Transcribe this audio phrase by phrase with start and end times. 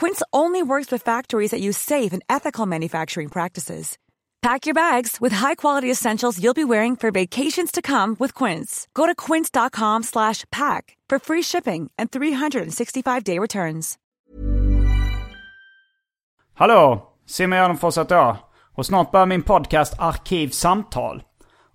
[0.00, 3.98] Quince only works with factories that use safe and ethical manufacturing practices.
[4.42, 8.86] Pack your bags with high-quality essentials you'll be wearing for vacations to come with Quince.
[8.94, 13.98] Go to quince.com slash pack for free shipping and 365-day returns.
[16.54, 17.02] Hallå!
[17.26, 18.36] Simon Gärdenfors heter jag.
[18.74, 21.22] Och snart börjar min podcast Arkivsamtal.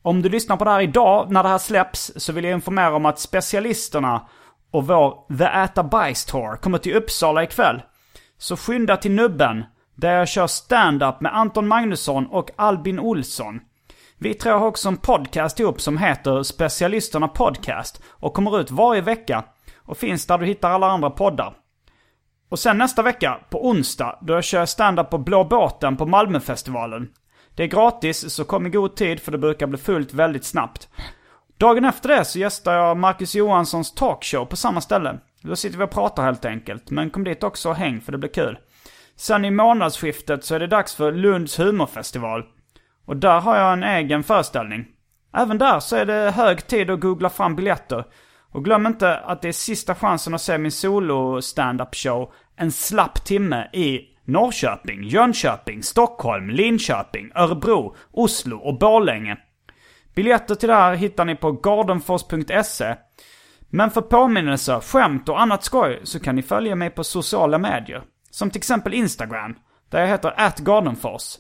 [0.02, 2.96] Om du lyssnar på det här idag när det här släpps så vill jag informera
[2.96, 4.28] om att specialisterna
[4.72, 7.82] och vår The Äta Bajs Tour kommer till Uppsala ikväll.
[8.44, 9.64] Så skynda till Nubben,
[9.96, 13.60] där jag kör stand-up med Anton Magnusson och Albin Olsson.
[14.18, 19.02] Vi tre har också en podcast ihop som heter Specialisterna Podcast och kommer ut varje
[19.02, 19.44] vecka
[19.78, 21.54] och finns där du hittar alla andra poddar.
[22.50, 27.10] Och sen nästa vecka, på onsdag, då jag kör stand-up på Blå Båten på Malmöfestivalen.
[27.56, 30.90] Det är gratis, så kom i god tid för det brukar bli fullt väldigt snabbt.
[31.58, 35.20] Dagen efter det så gästar jag Marcus Johanssons talkshow på samma ställe.
[35.44, 38.18] Då sitter vi och pratar helt enkelt, men kom dit också och häng för det
[38.18, 38.58] blir kul.
[39.16, 42.44] Sen i månadsskiftet så är det dags för Lunds humorfestival.
[43.06, 44.86] Och där har jag en egen föreställning.
[45.38, 48.06] Även där så är det hög tid att googla fram biljetter.
[48.52, 52.72] Och glöm inte att det är sista chansen att se min solo stand-up show en
[52.72, 59.38] slapp timme i Norrköping, Jönköping, Stockholm, Linköping, Örebro, Oslo och Borlänge.
[60.16, 62.96] Biljetter till det här hittar ni på gardenfors.se.
[63.76, 68.04] Men för påminnelser, skämt och annat skoj så kan ni följa mig på sociala medier.
[68.30, 69.56] Som till exempel Instagram,
[69.90, 71.38] där jag heter atgardenfors.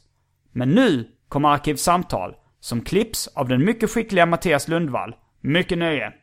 [0.51, 5.15] Men nu kommer Arkivsamtal, som klipps av den mycket skickliga Mattias Lundvall.
[5.41, 6.13] Mycket nöje!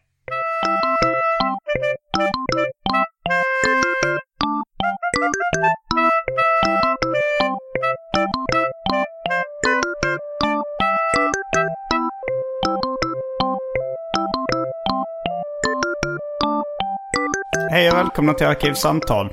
[17.70, 19.32] Hej och välkomna till Arkivsamtal.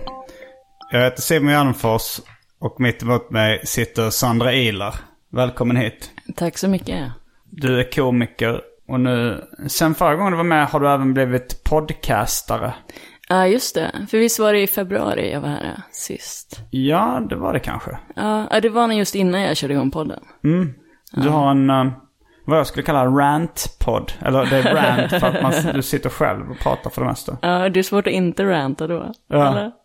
[0.92, 2.20] Jag heter Simon Gärdenfors
[2.60, 4.96] och mitt emot mig sitter Sandra Ilar.
[5.32, 6.12] Välkommen hit.
[6.36, 7.12] Tack så mycket.
[7.50, 11.64] Du är komiker och nu, sen förra gången du var med har du även blivit
[11.64, 12.74] podcastare.
[13.30, 14.08] Ja, just det.
[14.10, 16.62] För visst var det i februari jag var här sist?
[16.70, 17.98] Ja, det var det kanske.
[18.16, 20.24] Ja, ja, det var nog just innan jag körde igång podden.
[20.44, 20.74] Mm.
[21.12, 21.92] Du har en, eh,
[22.48, 24.12] vad jag skulle kalla rant-podd.
[24.26, 27.38] Eller det är rant för att man, du sitter själv och pratar för det mesta.
[27.42, 29.12] Ja, det är svårt att inte ranta då.
[29.28, 29.48] Ja.
[29.52, 29.72] Eller?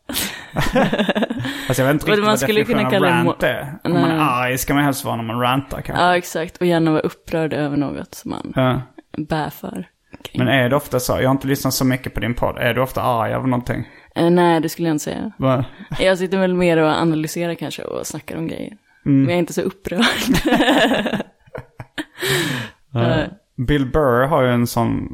[1.67, 3.79] Fast jag vet inte riktigt man skulle kunna kalla rant är.
[3.85, 6.05] Om man är arg ska man helst vara när man rantar kanske.
[6.05, 6.57] Ja, exakt.
[6.57, 8.81] Och gärna vara upprörd över något som man Ja.
[9.29, 9.89] bär för.
[10.25, 10.45] kring.
[10.45, 11.13] Men är det ofta så?
[11.21, 12.59] Jag har inte lyssnat så mycket på din podd.
[12.59, 13.89] Är du ofta arg över någonting?
[14.15, 15.33] Eh, nej, det skulle jag inte säga.
[15.37, 15.65] Va?
[16.01, 18.73] Jag sitter väl mer och analyserar kanske och snackar om grejer.
[19.05, 20.05] Men jag är inte så upprörd.
[22.95, 23.25] Eh,
[23.57, 25.09] Bill Burr har ju en sån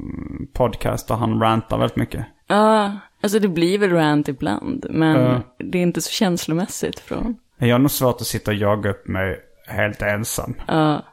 [0.52, 2.26] podcast där han rantar väldigt mycket.
[2.46, 4.86] Ja, alltså det blir väl rant ibland.
[4.90, 5.40] Men Ja.
[5.58, 7.36] det är inte så känslomässigt från.
[7.58, 10.54] Jag har nog svårt att sitta och jaga upp mig helt ensam.
[10.68, 11.04] Ja,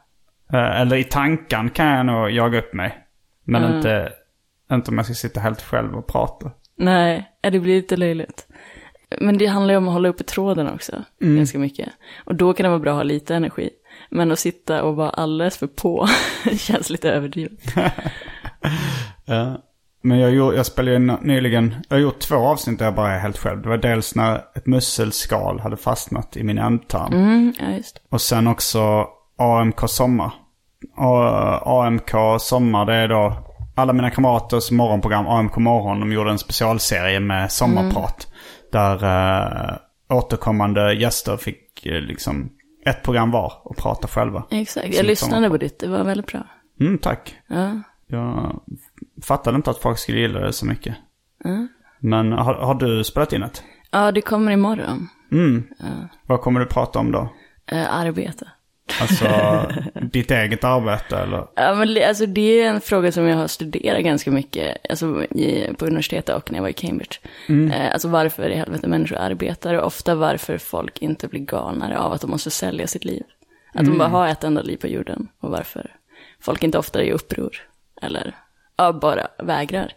[0.54, 2.98] Eh, Eller i tanken kan jag nog jaga upp mig.
[3.44, 4.14] Men inte,
[4.72, 6.52] inte om jag ska sitta helt själv och prata.
[6.78, 8.48] nej, det blir lite löjligt.
[9.22, 11.90] Men det handlar ju om att hålla uppe tråden också, ganska mycket.
[12.26, 13.70] Och då kan det vara bra att ha lite energi.
[14.10, 16.08] Men att sitta och vara alldeles för på
[16.58, 17.60] känns lite överdrivet.
[19.26, 19.58] Ja.
[20.02, 23.12] Men jag, gjorde, jag spelade ju nyligen, jag har gjort två avsnitt där jag bara
[23.12, 23.62] är helt själv.
[23.62, 27.14] Det var dels när ett musselskal hade fastnat i min ändtarm.
[27.14, 28.02] Mm, ja, just.
[28.10, 29.08] Och sen också
[29.38, 30.34] AMK Sommar.
[30.98, 33.34] Och AMK Sommar det är då
[33.76, 36.00] alla mina kamraters morgonprogram AMK Morgon.
[36.00, 38.28] De gjorde en specialserie med sommarprat.
[38.72, 39.76] Där eh,
[40.10, 42.50] återkommande gäster fick eh, liksom
[42.86, 44.44] ett program var och prata själva.
[44.50, 46.48] Exakt, jag lyssnade på ditt, det var väldigt bra.
[46.80, 47.36] Mm, tack.
[47.48, 48.60] Ja, Jag
[49.24, 50.96] fattade inte att folk skulle gilla det så mycket.
[51.44, 51.68] ja.
[52.00, 53.64] Men har, har du spelat in ett?
[53.92, 55.10] ja det kommer imorgon.
[55.32, 55.64] Mm.
[56.28, 57.30] Vad kommer du prata om då?
[57.72, 58.48] Eh, arbete.
[59.02, 59.26] Alltså
[60.02, 61.48] ditt eget arbete eller?
[61.56, 65.74] Ja, men alltså, det är en fråga som jag har studerat ganska mycket alltså, i,
[65.78, 67.18] på universitetet och när jag var i Cambridge.
[67.48, 72.14] Eh, alltså varför i helvete människor arbetar och ofta varför folk inte blir galnare av
[72.14, 73.24] att de måste sälja sitt liv.
[73.74, 75.96] Att de bara har ett enda liv på jorden och varför
[76.40, 77.58] folk inte ofta är i uppror.
[78.02, 78.36] Eller
[78.78, 79.94] ja, bara vägrar.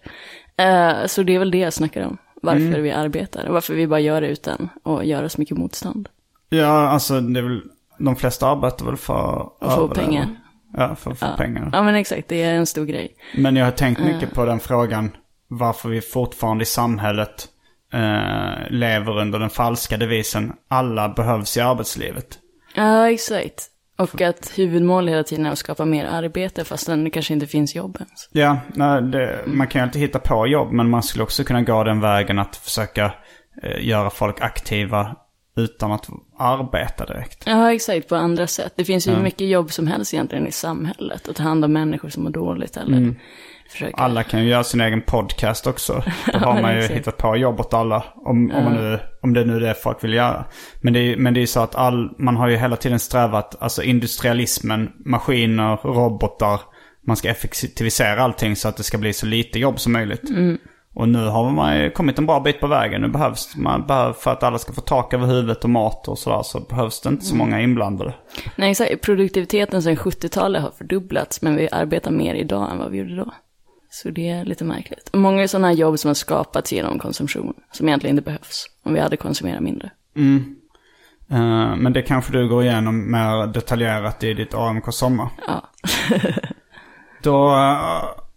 [0.56, 2.19] Eh, så det är väl det jag snackar om.
[2.43, 6.08] Varför vi arbetar och varför vi bara gör det utan att göra så mycket motstånd.
[6.49, 7.62] Ja, alltså det är väl,
[7.99, 10.27] de flesta arbetar väl för Och få pengar.
[10.77, 11.71] Ja, för att få pengar.
[11.73, 13.17] Ja men exakt, det är en stor grej.
[13.37, 15.11] Men jag har tänkt mycket på den frågan.
[15.49, 17.49] Varför vi fortfarande i samhället
[17.93, 22.39] eh, lever under den falska devisen alla behövs i arbetslivet.
[22.75, 23.71] Ja, exakt.
[23.99, 27.75] Och att huvudmålet hela tiden är att skapa mer arbete fastän det kanske inte finns
[27.75, 28.29] jobb ens.
[28.33, 31.62] Ja, nej, det, man kan ju alltid hitta på jobb men man skulle också kunna
[31.62, 33.12] gå den vägen att försöka
[33.62, 35.17] eh, göra folk aktiva
[35.56, 37.43] utan att arbeta direkt.
[37.46, 38.73] Ja, exakt, på andra sätt.
[38.76, 41.29] Det finns ju hur mycket jobb som helst egentligen i samhället.
[41.29, 43.14] Att ta hand om människor som mår dåligt eller
[43.70, 43.96] försöka...
[43.96, 46.02] Alla kan ju göra sin egen podcast också.
[46.32, 46.99] Då har man ju exakt.
[46.99, 48.05] hittat på jobb åt alla.
[48.14, 50.44] Om, om, man nu, om det nu är det folk vill göra.
[50.81, 52.99] Men det är, men det är ju så att all, man har ju hela tiden
[52.99, 56.61] strävat, alltså industrialismen, maskiner, robotar.
[57.06, 60.23] Man ska effektivisera allting så att det ska bli så lite jobb som möjligt.
[60.99, 63.00] Och nu har man ju kommit en bra bit på vägen.
[63.00, 66.19] Nu behövs man behöver, för att alla ska få tak över huvudet och mat och
[66.19, 68.15] sådär så behövs det inte så många inblandade.
[68.56, 69.03] Nej, exakt.
[69.03, 73.35] Produktiviteten sedan 70-talet har fördubblats, men vi arbetar mer idag än vad vi gjorde då.
[73.91, 75.11] Så det är lite märkligt.
[75.12, 79.17] Många sådana jobb som har skapats genom konsumtion, som egentligen inte behövs, om vi hade
[79.17, 79.91] konsumerat mindre.
[81.31, 85.29] Eh, men det kanske du går igenom mer detaljerat i ditt AMK Sommar.
[85.47, 85.71] Ja.
[87.23, 88.28] Då uh,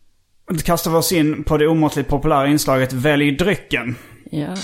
[0.58, 3.96] kastar vi oss in på det omåttligt populära inslaget Välj drycken.
[4.32, 4.56] Ja.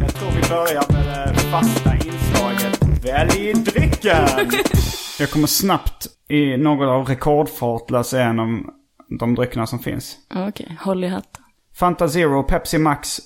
[0.00, 4.28] Jag tror vi börjar med det fasta inslaget Välj drycken.
[5.18, 8.70] Jag kommer snabbt i något av rekordfart läsa igenom
[9.18, 10.16] de dryckerna som finns.
[10.34, 11.44] Okej, håll i hatten.
[11.74, 13.20] Fanta Zero, Pepsi Max,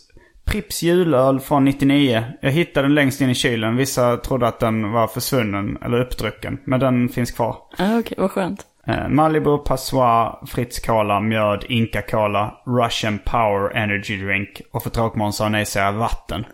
[0.44, 2.24] Pripps julöl från 99.
[2.40, 3.76] Jag hittade den längst in i kylen.
[3.76, 6.58] Vissa trodde att den var försvunnen eller uppdrucken.
[6.64, 7.56] Men den finns kvar.
[7.78, 8.66] Ja, okej, vad skönt.
[8.86, 15.32] Eh, Malibu, Passoir, Fritz Cola, Mjöd, Inca Cola, Russian Power Energy Drink och för tråkmån
[15.32, 16.44] sa nej säga vatten.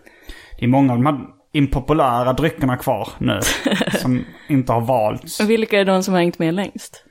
[0.59, 1.19] Det är många av de här
[1.51, 3.39] impopulära dryckerna kvar nu.
[3.99, 5.39] som inte har valts.
[5.39, 7.03] Och vilka är de som har hängt med längst?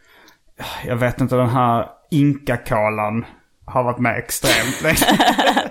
[0.87, 3.25] Jag vet inte, den här Inca Colan
[3.65, 5.19] har varit med extremt länge.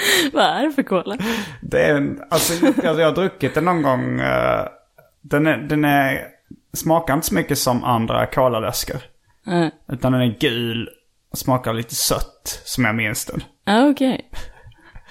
[0.32, 1.16] Vad är det för cola?
[1.62, 4.20] Det är en, alltså jag, jag har druckit den någon gång.
[4.20, 4.64] eh,
[5.22, 6.20] den är, den är,
[6.74, 8.96] smakar inte så mycket som andra colaläskor.
[9.44, 10.88] Ja, Utan den är gul
[11.32, 13.42] och smakar lite sött, som jag minns den.
[13.66, 14.30] ah, okej.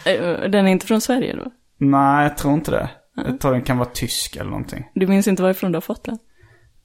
[0.06, 1.52] Eh, Den är inte från Sverige då?
[1.80, 2.90] Nej, jag tror inte det.
[3.26, 4.90] Jag tror den kan vara tysk eller någonting.
[4.94, 6.18] Du minns inte varifrån du har fått den?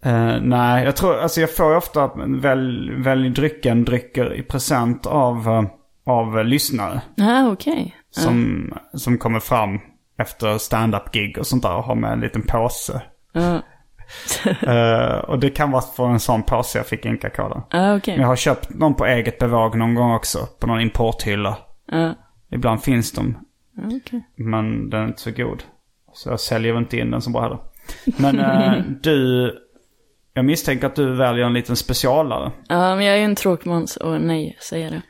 [0.04, 5.06] Eh, nej, jag tror, alltså jag får ju ofta välj, välj drycken, drycker i present
[5.06, 5.62] av, eh,
[6.06, 7.00] av lyssnare.
[7.20, 7.96] Ah, okej.
[8.10, 9.81] Som, som kommer fram
[10.19, 13.02] efter stand-up gig och sånt där och har med en liten påse.
[13.32, 13.60] Ja,
[14.62, 17.62] Eh, och det kan vara från en sån påse jag fick Cola.
[17.70, 18.14] ah, okej.
[18.14, 20.38] Men jag har köpt någon på eget bevåg någon gång också.
[20.60, 21.58] På någon importhylla.
[21.87, 22.14] Ja,
[22.50, 23.38] Ibland finns de.
[23.78, 24.28] ah, okej.
[24.37, 25.62] Men den är inte så god.
[26.12, 27.58] Så jag säljer inte in den så bra heller.
[28.04, 29.50] Men eh, du,
[30.35, 32.52] jag misstänker att du väljer en liten specialare.
[32.68, 35.02] Ja, men jag är ju en tråkmåns och nej, säger det.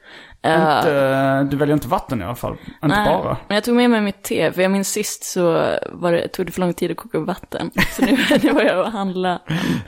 [0.45, 2.53] Eh, Inte, du väljer inte vatten i alla fall.
[2.53, 3.37] Inte nej, bara.
[3.49, 5.43] Men jag tog med mig mitt te, för jag minns sist så
[5.93, 7.71] var det, tog det för lång tid att koka upp vatten.
[7.91, 9.41] Så nu, nu var jag och handla.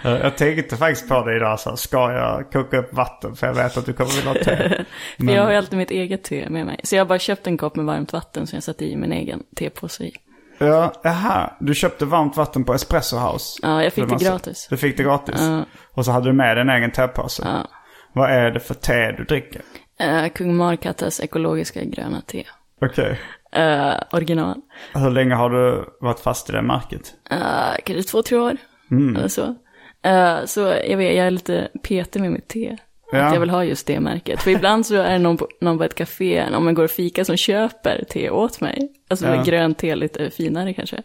[0.02, 1.60] Jag tänkte faktiskt på det idag.
[1.60, 3.36] Så ska jag koka upp vatten?
[3.36, 4.84] För jag vet att du kommer vilja ha te.
[5.26, 6.80] För jag har ju alltid mitt eget te med mig.
[6.82, 9.12] Så jag har bara köpt en kopp med varmt vatten som jag satte i min
[9.12, 10.12] egen tepåse i.
[10.58, 11.50] Ja, jaha.
[11.60, 13.60] Du köpte varmt vatten på Espresso House.
[13.62, 14.66] Ja, jag fick det gratis.
[14.70, 15.40] Du fick det gratis?
[15.40, 15.64] Ja.
[15.94, 17.42] Och så hade du med din egen tepåse?
[17.46, 17.68] Ja.
[18.12, 19.62] Vad är det för te du dricker?
[20.02, 22.44] Uh, Kung Markattas ekologiska gröna te.
[22.80, 23.20] Okej.
[23.52, 24.60] Eh, original.
[24.94, 27.14] Hur länge har du varit fast i det märket?
[27.32, 28.56] Uh, kanske två, tre år.
[28.90, 29.16] Mm.
[29.16, 29.54] Eller så.
[30.02, 32.76] Eh, så jag vet, jag är lite petig med mitt te.
[33.12, 33.24] Ja.
[33.26, 34.42] Att jag vill ha just det märket.
[34.42, 36.90] För ibland så är det någon på, någon på ett café, om man går och
[36.90, 38.92] fika, som köper te åt mig.
[39.10, 39.32] Alltså Ja.
[39.32, 39.44] Mm.
[39.44, 41.02] grönt te, lite finare kanske.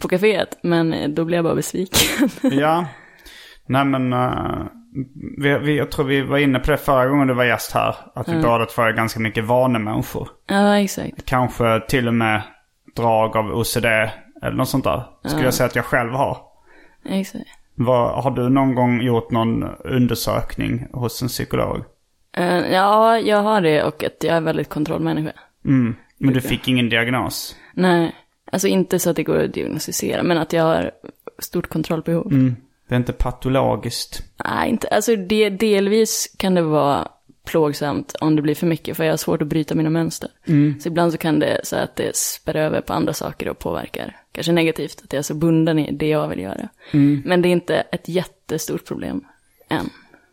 [0.00, 0.58] På caféet.
[0.62, 2.28] Men eh, då blir jag bara besviken.
[2.42, 2.86] Ja.
[3.66, 4.66] Nej men, eh,
[5.38, 7.96] vi, vi, jag tror vi var inne på det förra gången du var gäst här.
[8.14, 10.28] Att vi båda två är ganska mycket vanemänniskor.
[10.46, 11.24] ja, exakt.
[11.24, 12.42] Kanske till och med
[12.96, 13.84] drag av OCD
[14.42, 15.02] eller något sånt där.
[15.24, 16.38] Skulle jag säga att jag själv har.
[17.04, 17.44] exakt.
[17.74, 21.84] Vad, har du någon gång gjort någon undersökning hos en psykolog?
[22.36, 25.32] Eh, ja, jag har det och att jag är väldigt kontrollmänniska.
[25.64, 25.96] Mm.
[26.18, 27.56] Men du fick ingen diagnos?
[27.74, 28.14] Nej.
[28.52, 30.90] Alltså inte så att det går att diagnostisera, men att jag har
[31.38, 32.32] stort kontrollbehov.
[32.32, 32.56] Mm.
[32.88, 34.22] Det är inte patologiskt.
[34.44, 37.08] Nej, inte, alltså det, delvis kan det vara
[37.46, 40.30] plågsamt om det blir för mycket, för jag har svårt att bryta mina mönster.
[40.80, 44.16] Så ibland så kan det så att det spär över på andra saker och påverkar,
[44.32, 46.68] kanske negativt, att jag är så bunden i det jag vill göra.
[47.24, 49.24] Men det är inte ett jättestort problem
[49.70, 49.90] än.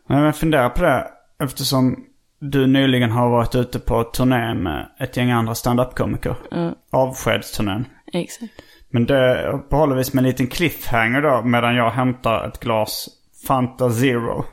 [0.08, 1.06] Men jag funderar på det
[1.44, 2.04] eftersom
[2.38, 6.36] du nyligen har varit ute på turné med ett gäng andra standup-komiker.
[6.50, 7.84] Ja, Avskedsturnén.
[8.12, 8.52] exakt.
[8.92, 13.08] Men det uppehåller vi med en liten cliffhanger då medan jag hämtar ett glas
[13.46, 14.44] Fanta Zero.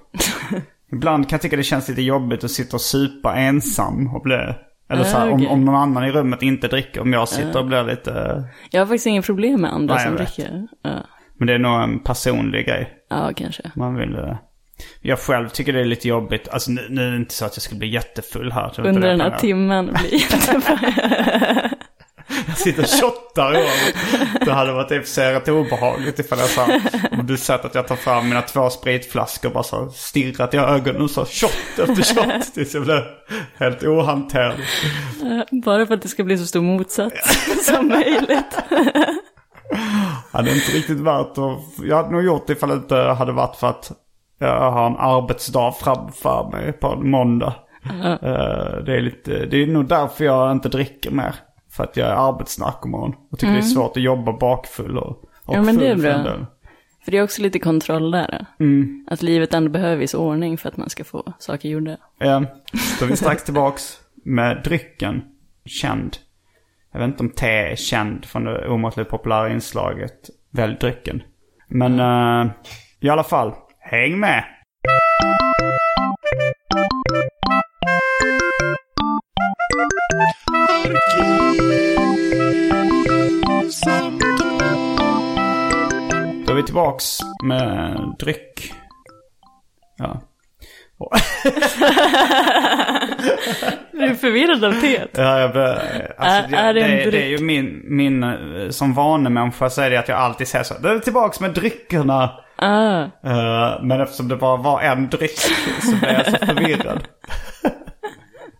[0.91, 4.37] Ibland kan jag tycka det känns lite jobbigt att sitta och supa ensam och bli...
[4.91, 5.47] Eller så här, Ah, om, okej.
[5.47, 8.43] om någon annan i rummet inte dricker, om jag sitter och blir lite...
[8.69, 10.67] Jag har faktiskt inga problem med andra Nej, som dricker.
[10.83, 10.89] Ja.
[11.37, 12.89] Men det är nog en personlig grej.
[13.09, 13.71] ja, kanske.
[13.75, 14.15] Man vill...
[14.15, 14.35] eh,
[15.01, 16.47] Jag själv tycker det är lite jobbigt.
[16.49, 18.71] Alltså nu, nu är det inte så att jag ska bli jättefull här.
[18.75, 20.79] Det Under det den här timmen blir jättebra.
[22.63, 24.45] Sitter och shottar rummet.
[24.45, 26.65] Det hade varit rätt obehagligt ifall jag sa...
[27.11, 30.57] Om du sett att jag tar fram mina två spritflaskor och bara så stirrat i
[30.57, 32.53] ögonen och så shot efter shot.
[32.53, 33.01] Tills jag blev
[33.57, 34.65] helt ohanterlig.
[35.65, 38.57] Bara för att det ska bli så stor motsats som möjligt.
[40.33, 41.85] Ja, det är inte riktigt värt att...
[41.85, 43.91] Jag hade nog gjort det ifall det inte hade varit för att
[44.39, 47.53] jag har en arbetsdag framför mig på en måndag.
[47.85, 51.35] Eh, Det är, lite, det är nog därför jag inte dricker mer.
[51.71, 55.09] För att jag är arbetsnarkoman och tycker det är svårt att jobba bakfull och,
[55.45, 56.45] och Ja, men det är bra.
[57.03, 58.45] För det är också lite kontroll där.
[58.59, 59.05] Mm.
[59.11, 61.91] Att livet ändå behöver viss ordning för att man ska få saker gjorda.
[62.19, 62.41] Eh,
[62.99, 65.21] Då är vi strax tillbaks med drycken.
[65.65, 66.17] Känd.
[66.91, 71.23] Jag vet inte om te är känd från det omåttligt populära inslaget Välj drycken.
[71.67, 72.51] Men eh,
[72.99, 74.43] i alla fall, häng med!
[86.45, 88.73] Då är vi tillbaks med dryck.
[89.97, 90.21] Ja.
[90.97, 91.11] Och-
[93.91, 95.09] Du är förvirrad av teet.
[95.17, 98.93] Ja, jag blir, alltså, Är- är det det, det är ju min, min eh, som
[98.93, 100.73] vanemänniska så är det att jag alltid säger så.
[100.81, 102.31] Då är vi tillbaks med dryckerna.
[102.55, 105.39] Ah, Eh, men eftersom det bara var en dryck
[105.81, 107.03] så blev jag så förvirrad.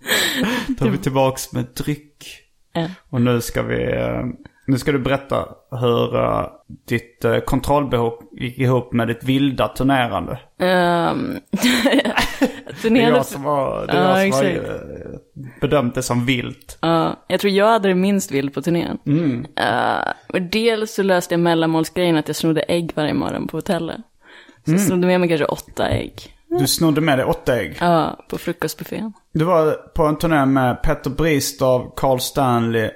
[0.68, 2.26] Då är vi tillbaks med dryck.
[2.74, 2.88] ja.
[3.10, 4.22] Och nu ska vi, eh,
[4.68, 6.46] nu ska du berätta hur eh,
[6.88, 10.32] ditt uh, kontrollbehov gick ihop med ditt vilda turnerande.
[10.58, 11.40] Um,
[12.82, 16.26] Det är jag som har, det är Ja, jag som har eh, bedömt det som
[16.26, 16.78] vilt.
[16.82, 18.98] Ja, jag tror jag hade det minst vild på turnén.
[19.06, 19.46] Mm.
[20.28, 23.98] Och dels så löste jag mellanmålsgrejen att jag snodde ägg varje morgon på hotellet.
[24.66, 24.80] Så Mm.
[24.80, 26.14] jag snodde med mig kanske åtta ägg.
[26.50, 27.78] Du snodde med dig åtta ägg.
[27.82, 29.14] Ja, på frukostbuffén.
[29.34, 32.90] Du var på en turné med Petter Bristav, Carl Stanley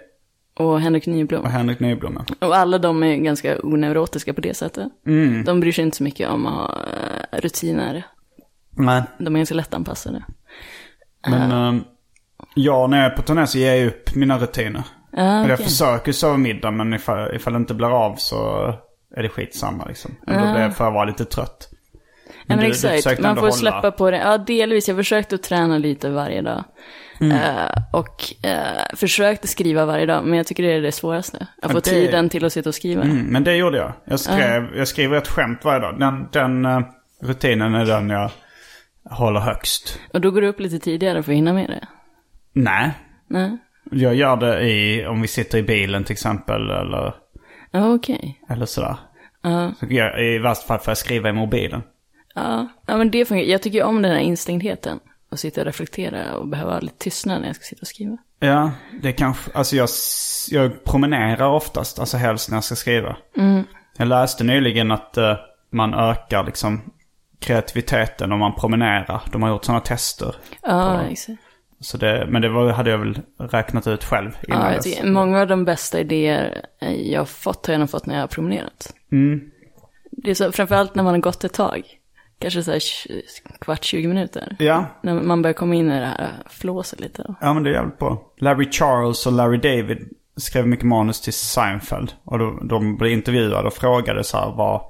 [0.59, 1.41] Och Henrik Nyblom.
[1.41, 2.23] och Henrik Nyblom.
[2.39, 2.47] ja.
[2.47, 4.87] Och alla de är ganska oneurotiska på det sättet.
[5.07, 5.43] Mm.
[5.43, 6.77] De bryr sig inte så mycket om att ha
[7.31, 8.05] eh, rutiner.
[8.77, 10.23] Nej, De är ganska lättanpassade.
[11.27, 11.83] men ehm,
[12.55, 14.83] ja, när jag är på turné så ger jag upp mina rutiner.
[15.11, 18.67] Ja, Eller Jag försöker sova middag men ifall, ifall det inte blir av så
[19.15, 20.11] är det skitsamma liksom.
[20.27, 20.51] Eller då Ah.
[20.53, 21.69] blir jag för att vara lite trött.
[22.47, 24.17] Ja, men du- du exakt, försökte man får hålla- släppa på det.
[24.17, 24.87] Ja, delvis.
[24.87, 26.63] Jag försökte att träna lite varje dag.
[27.21, 27.37] Mm.
[27.37, 31.47] Eh, och uh, försökte skriva varje dag, men jag tycker det är det svåraste.
[31.61, 33.03] Att få det- tiden till att sitta och skriva.
[33.03, 33.93] Mm, men det gjorde jag.
[34.05, 35.99] Jag, skrev, jag skriver ett skämt varje dag.
[35.99, 36.81] Den, den eh,
[37.21, 38.31] rutinen är den jag
[39.09, 39.99] håller högst.
[40.13, 41.87] Och då går du upp lite tidigare för att hinna med det.
[42.53, 42.91] Nej,
[43.27, 43.57] Nej,
[43.91, 47.13] jag gör det i, om vi sitter i bilen till exempel eller,
[47.73, 48.39] okej.
[48.49, 48.95] eller sådär.
[49.43, 51.81] Ja, Så jag, I värsta fall får jag skriva i mobilen.
[52.33, 52.67] Ja.
[52.87, 53.47] ja, men det fungerar.
[53.47, 54.99] Jag tycker ju om den här instängdheten.
[55.29, 58.17] Och sitta och reflektera och behöva lite tystnad när jag ska sitta och skriva.
[58.39, 58.71] Ja,
[59.01, 59.89] det kanske, alltså jag,
[60.51, 63.17] jag promenerar oftast, alltså helst när jag ska skriva.
[63.97, 65.35] Jag läste nyligen att eh,
[65.71, 66.81] man ökar liksom
[67.39, 69.21] kreativiteten om man promenerar.
[69.31, 70.35] De har gjort sådana tester.
[70.61, 71.41] Ja, exakt.
[71.79, 75.41] Så det, men det var, hade jag väl räknat ut själv Ja, jag tycker, många
[75.41, 76.65] av de bästa idéer
[77.03, 78.93] jag har fått har jag nog fått när jag har promenerat.
[79.11, 79.41] Mm.
[80.11, 81.81] Det är så, framförallt när man har gått ett tag.
[82.43, 82.81] Kanske så här
[83.59, 84.55] kvart, 20 minuter.
[84.59, 87.35] Ja, När man börjar komma in i det här flåset lite.
[87.41, 88.21] Ja men det är jävligt bra.
[88.37, 89.97] Larry Charles och Larry David
[90.37, 92.13] skrev mycket manus till Seinfeld.
[92.23, 94.81] Och de, de blev intervjuade och frågade så här vad,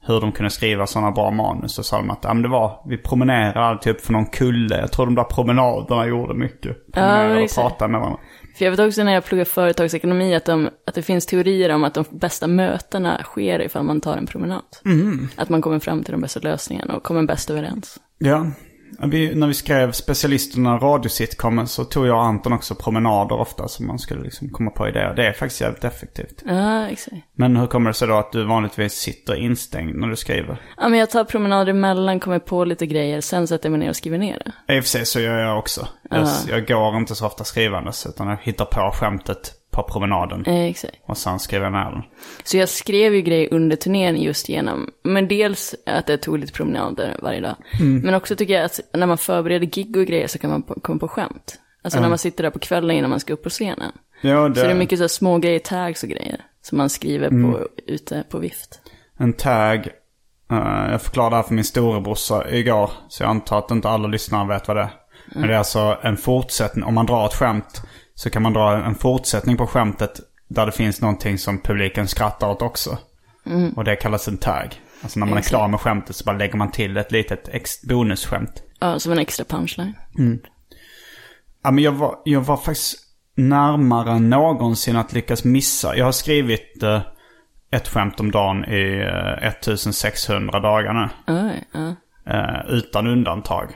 [0.00, 1.78] hur de kunde skriva sådana bra manus.
[1.78, 4.80] Och sa de att ja, men det var, vi promenerade upp för någon kulle.
[4.80, 6.92] Jag tror de där promenaderna gjorde mycket.
[6.92, 7.68] Promenerade och exakt.
[7.68, 8.20] pratade med varandra.
[8.54, 11.84] För jag vet också när jag pluggar företagsekonomi att, de, att det finns teorier om
[11.84, 14.62] att de bästa mötena sker ifall man tar en promenad.
[15.36, 18.00] Att man kommer fram till de bästa lösningarna och kommer bäst överens.
[18.18, 18.46] Ja,
[18.98, 23.82] Vi, när vi skrev specialisterna radiositcomen så tog jag och Anton också promenader ofta så
[23.82, 25.14] man skulle liksom komma på idéer.
[25.14, 26.42] Det är faktiskt jävligt effektivt.
[26.46, 27.16] Ja, exakt.
[27.34, 30.60] Men hur kommer det sig då att du vanligtvis sitter instängd när du skriver?
[30.76, 33.88] Ja, men jag tar promenader emellan, kommer på lite grejer, sen sätter jag mig ner
[33.88, 34.74] och skriver ner det.
[34.76, 35.88] I och för sig så gör jag också.
[36.10, 40.44] Jag, jag går inte så ofta skrivandes utan jag hittar på skämtet på promenaden.
[40.46, 40.96] Eh, exakt.
[41.06, 42.02] Och sen skriver jag ner den.
[42.44, 46.52] Så jag skrev ju grejer under turnén just genom, men dels att jag tog lite
[46.52, 47.56] promenader varje dag.
[48.02, 50.98] Men också tycker jag att när man förbereder gig och grejer så kan man komma
[50.98, 51.58] på skämt.
[51.84, 53.92] Alltså när man sitter där på kvällen innan man ska upp på scenen.
[54.20, 56.40] Ja, det, Så det är mycket så små grejer, tags och grejer.
[56.62, 58.80] Som man skriver på, ute på vift.
[59.18, 59.88] En tag.
[60.50, 62.90] eh, jag förklarade det här för min storebrorsa igår.
[63.08, 64.90] Så jag antar att inte alla lyssnare vet vad det är.
[65.34, 66.84] Men det är alltså en fortsättning.
[66.84, 67.82] Om man drar ett skämt
[68.22, 70.20] så kan man dra en fortsättning på skämtet.
[70.48, 72.98] Där det finns någonting som publiken skrattar åt också.
[73.76, 74.80] Och det kallas en tag.
[75.02, 77.82] Alltså när man är klar med skämtet så bara lägger man till ett litet ex-
[77.82, 78.62] bonusskämt.
[78.80, 79.94] Ja, som en extra punchline.
[81.62, 82.96] Ja, men jag var, jag var faktiskt
[83.36, 85.96] närmare än någonsin att lyckas missa.
[85.96, 87.00] Jag har skrivit eh,
[87.70, 89.00] ett skämt om dagen i
[89.40, 91.08] eh, 1600 dagar nu.
[91.34, 91.94] Oj, ja.
[92.32, 93.68] Eh, utan undantag.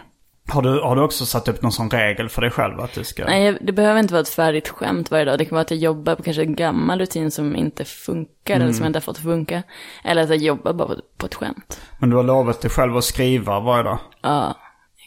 [0.49, 3.05] Har du, har du också satt upp någon sån regel för dig själv att du
[3.05, 3.25] ska...
[3.25, 5.39] Nej, det behöver inte vara ett färdigt skämt varje dag.
[5.39, 8.73] Det kan vara att jag jobbar på kanske en gammal rutin som inte funkar, eller
[8.73, 9.63] som jag inte har fått funka.
[10.05, 11.81] Eller att jag jobbar bara på, på ett skämt.
[11.99, 13.99] Men du har lovat dig själv att skriva varje dag?
[14.23, 14.55] Ja,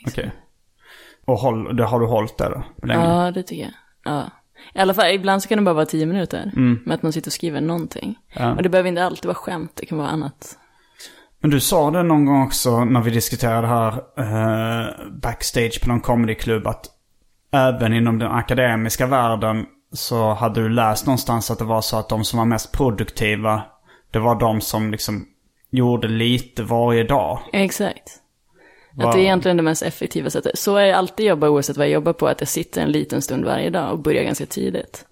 [0.07, 0.31] Okej.
[1.25, 2.87] Och håll, det har du hållit det då?
[2.87, 3.03] Länge?
[3.03, 3.73] ja det tycker jag.
[4.03, 4.29] Ja.
[4.73, 6.51] I alla fall, ibland så kan det bara vara tio minuter.
[6.85, 8.15] Med att man sitter och skriver någonting.
[8.33, 8.55] Ja.
[8.55, 10.57] Och det behöver inte alltid vara skämt, det kan vara annat.
[11.41, 16.01] Men du sa det någon gång också när vi diskuterade här eh, backstage på någon
[16.01, 16.85] comedyklubb att
[17.51, 22.09] även inom den akademiska världen så hade du läst någonstans att det var så att
[22.09, 23.61] de som var mest produktiva
[24.11, 25.25] det var de som liksom
[25.69, 27.39] gjorde lite varje dag.
[27.53, 28.09] Exakt.
[28.93, 30.57] Vad- Att det är egentligen det mest effektiva sättet.
[30.59, 33.21] Så har jag alltid jobbat oavsett vad jag jobbar på, att jag sitter en liten
[33.21, 35.05] stund varje dag och börjar ganska tidigt.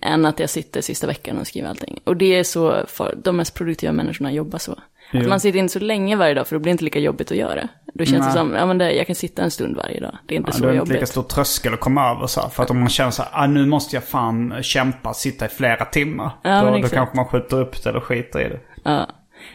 [0.00, 2.00] Än att jag sitter sista veckan och skriver allting.
[2.04, 4.78] Och det är så, för de mest produktiva människorna jobbar så.
[5.12, 7.30] Att man sitter inte så länge varje dag för då blir det inte lika jobbigt
[7.30, 7.68] att göra.
[7.94, 8.28] Då känns Nej.
[8.28, 10.18] det som, ja men det, jag kan sitta en stund varje dag.
[10.26, 10.92] Det är inte Ja, så det är inte jobbigt.
[10.92, 12.48] lika stor tröskel att komma över så här.
[12.48, 15.48] För att om man känner så här, ah, nu måste jag fan kämpa, sitta i
[15.48, 16.30] flera timmar.
[16.42, 18.60] Ja, då, då kanske man skjuter upp det eller skiter i det.
[18.84, 19.06] Ja.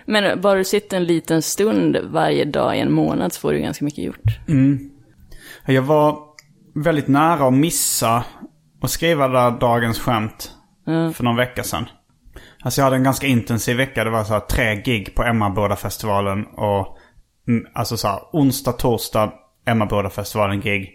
[0.05, 3.59] Men bara du sitter en liten stund varje dag i en månad så får du
[3.59, 4.21] ganska mycket gjort.
[5.65, 6.17] Jag var
[6.75, 8.23] väldigt nära att missa
[8.81, 10.51] och skriva det där dagens skämt
[10.85, 11.85] för någon vecka sedan.
[12.63, 14.03] Alltså jag hade en ganska intensiv vecka.
[14.03, 16.97] Det var så här tre gig på Emmaboda-festivalen och
[17.47, 19.33] mm, alltså så här onsdag, torsdag
[19.65, 20.91] Emmaboda-festivalen gig.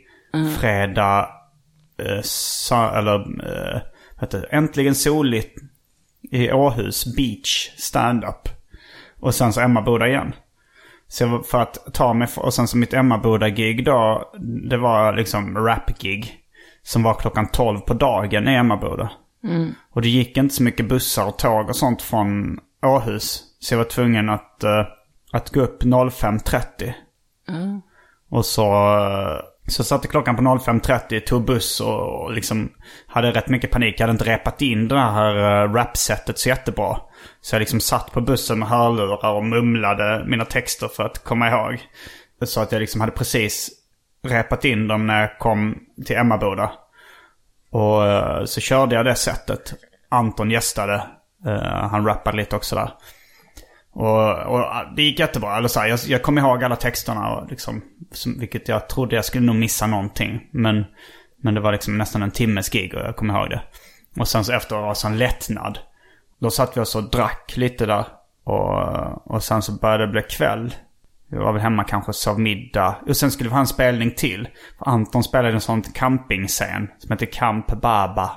[0.58, 1.28] Fredag,
[1.98, 3.80] eh, sa, eller eh,
[4.20, 4.48] heter?
[4.50, 5.58] Äntligen soligt
[6.30, 8.48] i Åhus Beach stand-up.
[9.20, 10.32] Och sen så Emmaboda igen.
[11.08, 14.32] Så för att ta mig, och sen så mitt Emmaboda-gig då,
[14.70, 16.34] det var liksom rap-gig.
[16.82, 19.10] Som var klockan 12 på dagen i Emmaboda.
[19.90, 23.42] Och det gick inte så mycket bussar och tåg och sånt från Åhus.
[23.58, 24.86] Så jag var tvungen att, eh,
[25.32, 26.94] att gå upp 05.30.
[28.30, 32.72] Och så, eh, så satte klockan på 05.30, tog buss och, och liksom
[33.06, 33.94] hade rätt mycket panik.
[33.98, 37.00] Jag hade inte repat in det här uh, rapsetet så jättebra.
[37.40, 41.48] Så jag liksom satt på bussen med hörlurar och mumlade mina texter för att komma
[41.48, 41.80] ihåg.
[42.44, 43.70] Så att jag liksom hade precis
[44.22, 46.72] repat in dem när jag kom till Emmaboda.
[47.76, 49.74] Och eh, så körde jag det sättet.
[50.08, 50.94] Anton gästade.
[51.46, 52.90] Eh, han rappade lite också där.
[53.92, 55.56] Och, och ah, det gick jättebra.
[55.56, 57.34] Eller så här, jag, jag kom ihåg alla texterna.
[57.34, 60.48] Och liksom, som, vilket jag trodde jag skulle nog missa någonting.
[60.52, 60.84] Men,
[61.42, 63.62] men det var liksom nästan en timmes gig och jag kom ihåg det.
[64.18, 65.78] Och sen så efter var det en lättnad.
[66.40, 68.04] Då satt vi oss och drack lite där.
[68.44, 70.74] Och, och sen så började det bli kväll.
[71.30, 72.96] Jag var väl hemma kanske och sov middag.
[73.06, 74.48] Och sen skulle vi ha en spelning till.
[74.78, 78.30] För Anton spelade en sån campingscen som heter Camp Baba.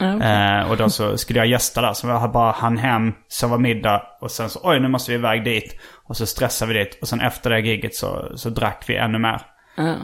[0.00, 1.92] Eh, och då så skulle jag gästa där.
[1.92, 5.44] Så jag bara hann hem, sova middag och sen så oj nu måste vi iväg
[5.44, 5.80] dit.
[6.04, 6.98] Och så stressade vi dit.
[7.02, 9.42] Och sen efter det giget så, så drack vi ännu mer.
[9.76, 9.94] Ja.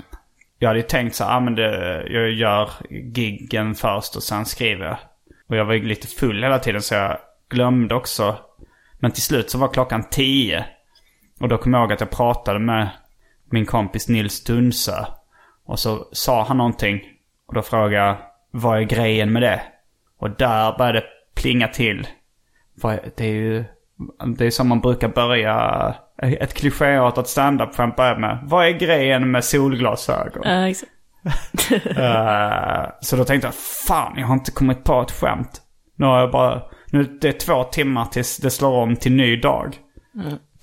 [0.59, 2.71] Jag hade ju tänkt så här, ah, men det, jag gör
[3.15, 4.99] giggen först och sen skriver jag.
[5.49, 7.19] Och jag var ju lite full hela tiden så jag
[7.51, 8.37] glömde också.
[8.99, 10.65] Men till slut så var klockan tio.
[11.43, 12.89] Och då kom jag ihåg att jag pratade med
[13.51, 15.05] min kompis Nils Dunsö.
[15.65, 17.01] Och så sa han någonting.
[17.47, 18.17] Och då frågade jag,
[18.51, 19.63] vad är grejen med det?
[20.19, 22.07] Och där började det plinga till.
[23.17, 23.65] Det är ju,
[24.37, 28.39] det är som man brukar börja ett klichéartat standup-skämt börjar med.
[28.43, 30.43] Vad är grejen med solglasögon?
[30.45, 30.93] Ja, exakt.
[31.97, 35.63] Eh, så då tänkte jag, fan jag har inte kommit på ett skämt.
[35.97, 39.37] Nu har jag bara, nu det är två timmar tills det slår om till ny
[39.37, 39.79] dag.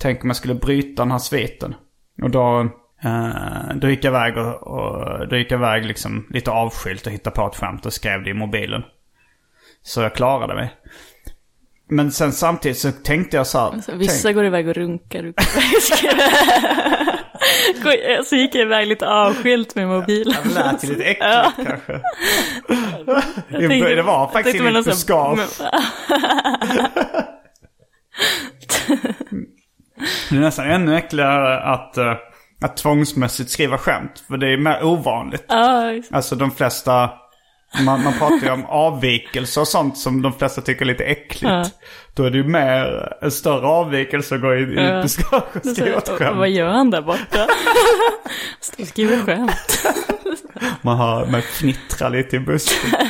[0.00, 1.74] Tänk om jag skulle bryta den här sviten.
[2.22, 2.68] Och då
[3.04, 7.12] Eh, då gick jag iväg och, och då gick jag iväg liksom lite avskilt och
[7.12, 8.82] hittade på ett skämt och skrev det i mobilen.
[9.82, 10.74] Så jag klarade mig.
[11.90, 13.66] Men sen samtidigt så tänkte jag så här.
[13.66, 15.22] Alltså, vissa tänk, går iväg och runkar.
[17.82, 20.36] Går- Så gick jag iväg lite avskilt med mobilen.
[20.44, 22.00] det lät ju lite äckligt kanske.
[23.68, 25.38] tänkte- det var faktiskt inget buskage.
[30.30, 32.14] Det är nästan ännu äckligare att, eh,
[32.62, 34.24] att tvångsmässigt skriva skämt.
[34.28, 35.44] För det är mer ovanligt.
[35.48, 36.14] Ja, exakt.
[36.14, 37.10] Alltså de flesta,
[37.84, 41.42] man, man pratar ju om avvikelser och sånt som de flesta tycker är lite äckligt.
[41.42, 41.64] Ja.
[42.14, 45.66] Då är det ju mer en större avvikelse att gå i, i ett buskage och
[45.66, 46.38] skriva ett skämt.
[46.38, 47.46] vad gör han där borta?
[48.60, 49.86] Står och skriver skämt.
[50.82, 52.90] Man hör mig fnittra lite i busken.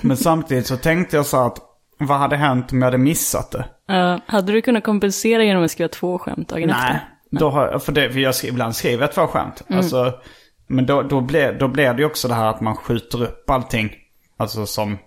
[0.00, 1.58] Men samtidigt så tänkte jag så att
[2.06, 3.64] vad hade hänt om jag hade missat det?
[3.86, 7.00] Ja, hade du kunnat kompensera genom att skriva två skämt dagen Nej, efter?
[7.30, 9.62] då har för, det, för jag skriver, ibland skriver jag två skämt.
[9.70, 10.12] Alltså,
[10.66, 13.50] men då, då, blir, då blir det ju också det här att man skjuter upp
[13.50, 13.92] allting.
[14.36, 14.98] Alltså som,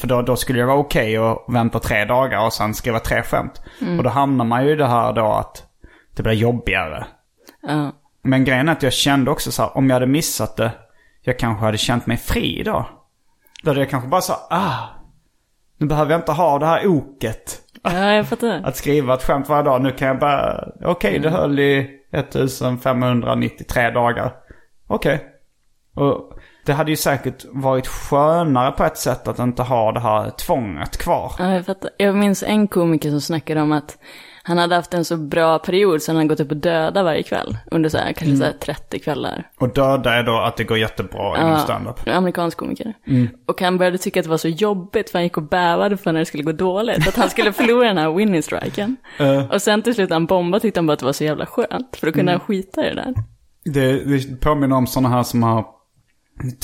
[0.00, 3.22] för då, då skulle det vara okej att vänta tre dagar och sen skriva tre
[3.22, 3.62] skämt.
[3.98, 5.62] Och då hamnar man ju i det här då att
[6.16, 7.06] det blir jobbigare.
[7.62, 7.92] Ja.
[8.22, 10.72] Men grejen är att jag kände också så här, om jag hade missat det,
[11.22, 12.88] jag kanske hade känt mig fri då.
[13.62, 14.99] Då hade jag kanske bara så ah,
[15.80, 17.60] nu behöver jag inte ha det här oket.
[17.82, 18.62] ja, jag fattar.
[18.64, 19.82] Att skriva ett skämt varje dag.
[19.82, 24.32] Nu kan jag bara, okej det höll i 1593 dagar.
[24.86, 25.24] Okej.
[25.94, 26.32] Och
[26.66, 30.96] det hade ju säkert varit skönare på ett sätt att inte ha det här tvånget
[30.96, 31.32] kvar.
[31.38, 31.90] Ja, jag fattar.
[31.96, 33.98] Jag minns en komiker som snackade om att
[34.50, 37.22] han hade haft en så bra period så han hade gått upp och döda varje
[37.22, 37.56] kväll.
[37.70, 39.50] Under så här, kanske så här 30 kvällar.
[39.60, 42.06] Och döda är då att det går jättebra inom standup.
[42.06, 42.94] en amerikansk komiker.
[43.46, 46.12] Och han började tycka att det var så jobbigt för han gick och bävade för
[46.12, 47.08] när det skulle gå dåligt.
[47.08, 48.96] Att han skulle förlora den här winning striken.
[49.52, 51.96] Och sen till slut han bombade tyckte han bara att det var så jävla skönt.
[51.96, 53.14] För då kunde han skita i det där.
[53.64, 55.64] Det, det påminner om sådana här som har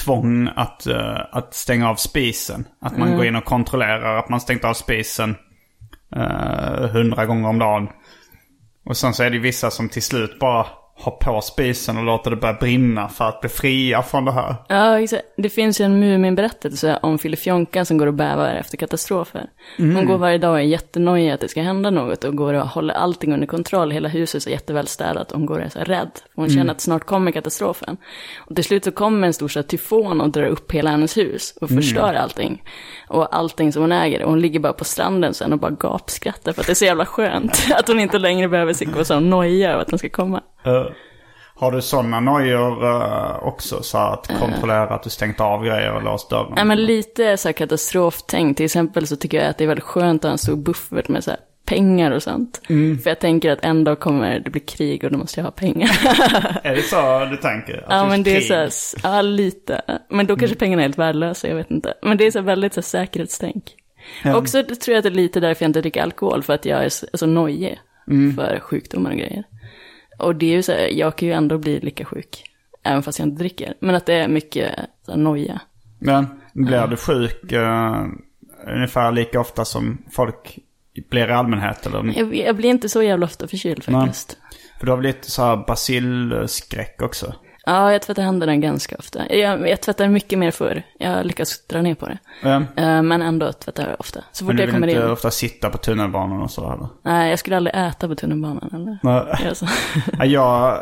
[0.05, 2.64] tvång att, eh, att stänga av spisen.
[2.81, 5.37] Att man går in och kontrollerar att man stängt av spisen
[6.16, 7.88] Eh, hundra gånger om dagen.
[8.85, 10.66] Och sen så är det vissa som till slut bara
[10.98, 14.54] har på spisen och låter det börja brinna för att bli fria från det här.
[14.68, 15.24] Ja, exakt.
[15.37, 19.46] Det finns ju en Mumin-berättelse om Filifjonkan som går och bävar efter katastrofer.
[19.76, 22.68] Hon går varje dag och är jättenojig att det ska hända något och går och
[22.68, 23.90] håller allting under kontroll.
[23.90, 26.11] Hela huset är jätteväl städat och hon går och är så rädd.
[26.35, 27.96] Hon känner att snart kommer katastrofen.
[28.38, 31.16] Och till slut så kommer en stor så här, tyfon och drar upp hela hennes
[31.16, 32.62] hus och förstör allting.
[33.09, 34.22] Och allting som hon äger.
[34.22, 36.85] Och hon ligger bara på stranden sen och bara gapskrattar för att det är så
[36.85, 37.66] jävla skönt.
[37.74, 40.42] att hon inte längre behöver sitta och så noja över att den ska komma.
[40.66, 40.87] Eh,
[41.59, 43.83] har du sådana nojor eh, också?
[43.83, 46.52] Så att kontrollera att du stängt av grejer och låst dörren?
[46.57, 48.57] Nej men lite så här katastroftänk.
[48.57, 51.09] Till exempel så tycker jag att det är väldigt skönt att ha en stor buffert
[51.09, 52.61] med så här pengar och sånt.
[53.02, 55.50] För jag tänker att en dag kommer det bli krig och då måste jag ha
[55.50, 55.90] pengar.
[56.62, 57.76] Är det så du tänker?
[57.79, 59.81] Att ja men det är krig- så här, ja lite.
[60.11, 61.94] Men då kanske pengarna är helt värdelösa, jag vet inte.
[62.02, 63.64] Men det är så här väldigt så här, säkerhetstänk.
[64.24, 66.85] Också tror jag att det är lite därför jag inte dricker alkohol, för att jag
[66.85, 67.81] är så, är så nojig
[68.37, 69.44] för sjukdomar och grejer.
[70.16, 72.44] Och det är ju så här, jag kan ju ändå bli lika sjuk,
[72.83, 73.74] även fast jag inte dricker.
[73.81, 75.61] Men att det är mycket så här, noja.
[75.98, 78.05] Men blir du sjuk eh,
[78.66, 80.59] ungefär lika ofta som folk
[81.11, 81.87] blir i allmänhet?
[81.87, 82.18] Eller?
[82.18, 84.38] Jag, jag blir inte så jävla ofta förkyld faktiskt.
[84.79, 87.35] För du har väl lite så här basilskräck också?
[87.66, 89.35] Ja, jag tvättar händerna ganska ofta.
[89.35, 90.83] Jag, jag tvättar mycket mer förr.
[90.98, 92.18] Jag lyckas dra ner på det.
[92.42, 92.55] Ja.
[92.76, 94.20] Eh, Men ändå tvättar jag ofta.
[94.33, 95.11] Så fort Men du jag vill kommer inte in.
[95.11, 96.88] ofta sitta på tunnelbanan och så eller?
[97.02, 98.98] Nej, jag skulle aldrig äta på tunnelbanan eller?
[99.02, 99.48] Nej.
[99.48, 99.66] Alltså.
[100.18, 100.79] Ja, jag,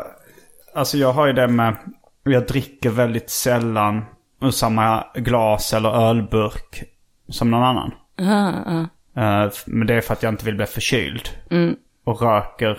[0.75, 1.75] alltså jag har ju det med,
[2.23, 4.05] jag dricker väldigt sällan
[4.41, 6.83] ur samma glas eller ölburk
[7.29, 7.91] som någon annan.
[8.21, 8.87] Aha.
[9.17, 11.29] Eh, Men det är för att jag inte vill bli förkyld.
[11.51, 11.75] Mm.
[12.03, 12.77] Och röker.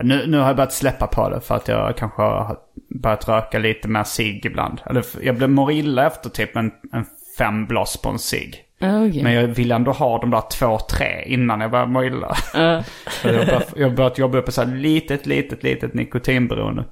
[0.00, 2.56] Nu, nu har jag börjat släppa på det för att jag kanske har
[3.02, 4.80] börjat röka lite mer cigg ibland.
[4.86, 7.04] Eller jag blir mår illa efter typ en, en
[7.38, 8.64] fem bloss på en cigg.
[8.78, 9.22] Ja, okej.
[9.22, 12.34] Men jag vill ändå ha de där två, tre innan jag börjar må illa.
[12.54, 16.84] Så jag har börjat- jag börjat jobba upp ett så här litet, litet, litet nikotinberoende.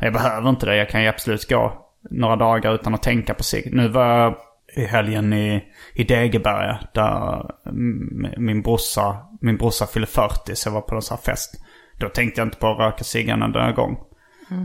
[0.00, 0.76] Jag behöver inte det.
[0.76, 1.72] Jag kan ju absolut gå
[2.10, 3.74] några dagar utan att tänka på cigg.
[3.74, 4.34] Nu var jag
[4.76, 10.74] i helgen i, i Degeberga där mm, min brorsa, min brorsa fyllde 40 så jag
[10.74, 11.62] var på en sån här fest.
[12.00, 13.96] Då tänkte jag inte på att röka cigg en enda gång.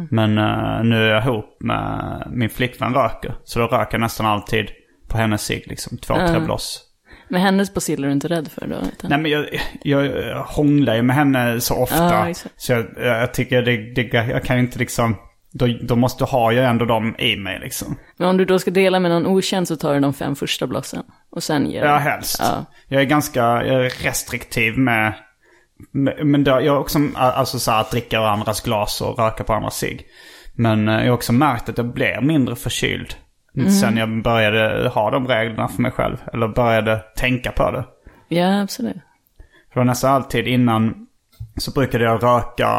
[0.10, 3.36] Men eh, nu är jag ihop med min flickvän röker.
[3.44, 4.70] Så då röker jag nästan alltid
[5.10, 5.98] på hennes cigg liksom.
[5.98, 6.84] Två, tre bloss.
[7.30, 8.76] Men hennes baciller är du inte rädd för då?
[8.76, 9.10] Utan...
[9.10, 9.46] Nej men jag,
[9.84, 12.04] jag, jag hånglar ju med henne så ofta.
[12.04, 12.56] Ja, exakt.
[12.62, 15.16] så jag, jag tycker det, det, jag kan inte liksom...
[15.54, 17.98] Då, då måste ha jag ändå dem i mig liksom.
[18.18, 20.68] Men om du då ska dela med någon okänd så tar du de fem första
[20.68, 21.04] blossen.
[21.32, 22.00] Och sen ger Ja, du.
[22.00, 22.38] helst.
[22.40, 22.66] Ja.
[22.88, 25.14] Jag är ganska jag är restriktiv med,
[25.92, 29.54] Men, det, jag också, alltså så här, att dricka ur andras glas och röka på
[29.54, 30.06] andras cigg.
[30.54, 33.16] Men eh, jag har också märkt att jag blir mindre förkyld.
[33.82, 36.18] Sen jag började ha de reglerna för mig själv.
[36.34, 37.86] Eller började tänka på det.
[38.28, 38.96] Ja, absolut.
[39.74, 41.08] För det var nästan alltid innan
[41.58, 42.70] så brukade jag röka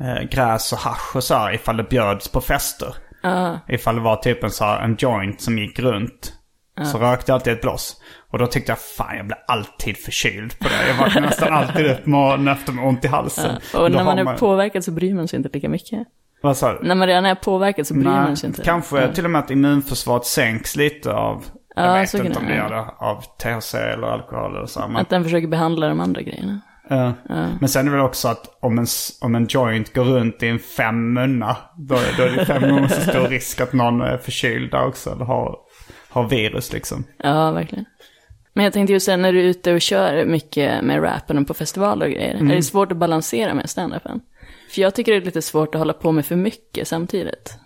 [0.00, 2.94] eh, gräs och hasch och så här ifall det bjöds på fester.
[3.22, 6.32] Ja, Ifall det var typ en, så här, en joint som gick runt.
[6.92, 7.96] Så rökte jag alltid ett bloss.
[8.34, 10.88] Och då tyckte jag fan jag blir alltid förkyld på det.
[10.88, 13.56] Jag vaknar nästan alltid upp morgonen efter med ont i halsen.
[13.74, 15.98] och Då när man är påverkad så bryr man sig inte lika mycket.
[16.42, 16.88] Vad sa du?
[16.88, 18.62] När man redan är påverkad så bryr Nej, man sig inte.
[18.62, 19.12] kanske Ja.
[19.12, 21.44] till och med att immunförsvaret sänks lite av...
[21.76, 23.20] Ja, jag vet inte om det gör det av
[23.60, 24.80] THC eller alkohol eller så.
[24.80, 26.60] Men, Att den försöker behandla de andra grejerna.
[26.88, 27.12] Ja.
[27.60, 28.86] Men sen är det väl också att om en,
[29.20, 32.62] om en joint går runt i en fem munna, då, är- då är det fem
[32.70, 35.10] gånger så stor risk att någon är förkyld också.
[35.12, 35.56] Eller har,
[36.08, 37.04] har virus liksom.
[37.18, 37.84] Ja, verkligen.
[38.56, 41.46] Men jag tänkte ju sen när du är ute och kör mycket med rappen och
[41.46, 42.34] på festivaler och grejer.
[42.34, 42.50] Mm.
[42.50, 44.20] Är det svårt att balansera med standupen?
[44.70, 47.58] För jag tycker det är lite svårt att hålla på med för mycket samtidigt.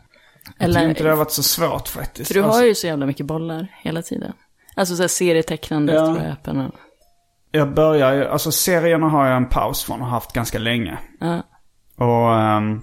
[0.58, 2.28] Jag tycker inte det har varit så svårt faktiskt.
[2.28, 4.32] För du har Alltså, ju så jävla mycket bollar hela tiden.
[4.76, 6.16] Alltså så här serietecknandet, Ja.
[6.30, 6.74] rappen och...
[7.50, 10.98] Jag börjar ju, alltså serierna har jag en paus från och haft ganska länge.
[11.20, 11.42] Ja,
[11.96, 12.80] Och ehm,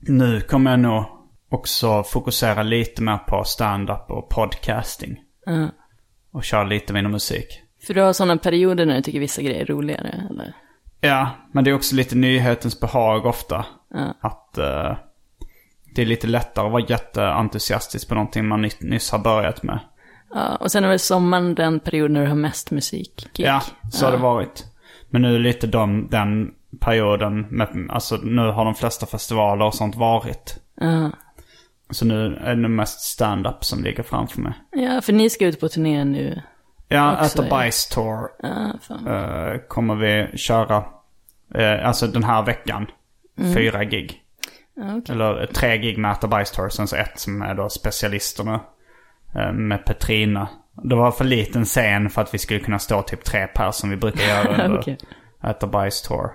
[0.00, 1.04] nu kommer jag nog
[1.50, 5.16] också fokusera lite mer på stand-up och podcasting.
[5.46, 5.68] ja.
[6.32, 7.62] Och köra lite mindre musik.
[7.86, 10.52] För du har sådana perioder när du tycker vissa grejer är roligare, eller?
[11.00, 13.66] Ja, men det är också lite nyhetens behag ofta.
[13.94, 14.14] Ja.
[14.20, 14.96] Att eh,
[15.94, 19.78] det är lite lättare att vara jätteentusiastisk på någonting man ny- nyss har börjat med.
[20.34, 23.26] Ja, och sen är väl sommaren den period när du har mest musik.
[23.32, 23.62] Ja,
[23.92, 24.64] så har det varit.
[25.10, 29.74] Men nu är lite de, den perioden, med, alltså nu har de flesta festivaler och
[29.74, 30.58] sånt varit.
[30.80, 31.10] Ja.
[31.90, 34.52] Så nu är det mest stand-up som ligger framför mig.
[34.72, 36.42] ja, för ni ska ut på turné nu.
[36.88, 37.56] Ja, Också, At the.
[37.56, 38.72] Bice Tour Ja,
[39.12, 40.84] eh, kommer vi köra.
[41.54, 42.86] eh, alltså den här veckan.
[43.54, 44.22] Fyra gig.
[44.76, 45.14] Okej.
[45.14, 46.68] Eller tre gig med At the Bice Tour.
[46.68, 48.60] Sen så ett som är då specialisterna.
[49.34, 50.48] eh, med Petrina.
[50.82, 53.90] Det var för liten scen för att vi skulle kunna stå typ tre pers som
[53.90, 54.98] vi brukar göra under Okej.
[55.40, 56.30] At the Bice Tour.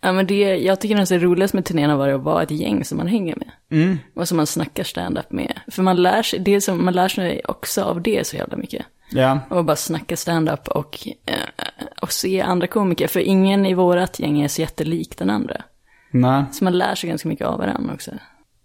[0.00, 0.12] Ja.
[0.12, 2.84] Men det, jag tycker nästan det roligaste med turnén har varit att vara ett gäng
[2.84, 3.50] som man hänger med.
[3.70, 3.98] Mm.
[4.14, 5.60] Och som man snackar stand-up med.
[5.70, 8.86] För man lär sig, det som, man lär sig också av det så jävla mycket.
[9.10, 11.66] Ja, Och bara snacka stand-up och, eh,
[12.02, 13.06] och se andra komiker.
[13.06, 15.62] För ingen i vårat gäng är så jättelik den andra.
[16.10, 16.44] nej.
[16.52, 18.10] Så man lär sig ganska mycket av varandra också.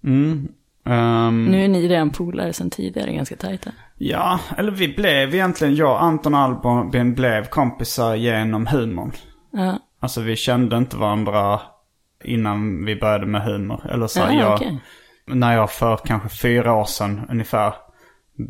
[0.03, 0.47] Mm.
[0.85, 3.71] Ehm, Nu är ni redan polare sedan tidigare, ganska tajta.
[3.97, 9.11] Ja, eller vi blev egentligen, jag och Anton Albin blev kompisar genom humorn.
[9.51, 11.61] Ja, Alltså vi kände inte varandra
[12.23, 13.81] innan vi började med humor.
[13.91, 14.79] Eller så, Ja, jag, okej.
[15.25, 17.73] när jag för kanske fyra år sedan ungefär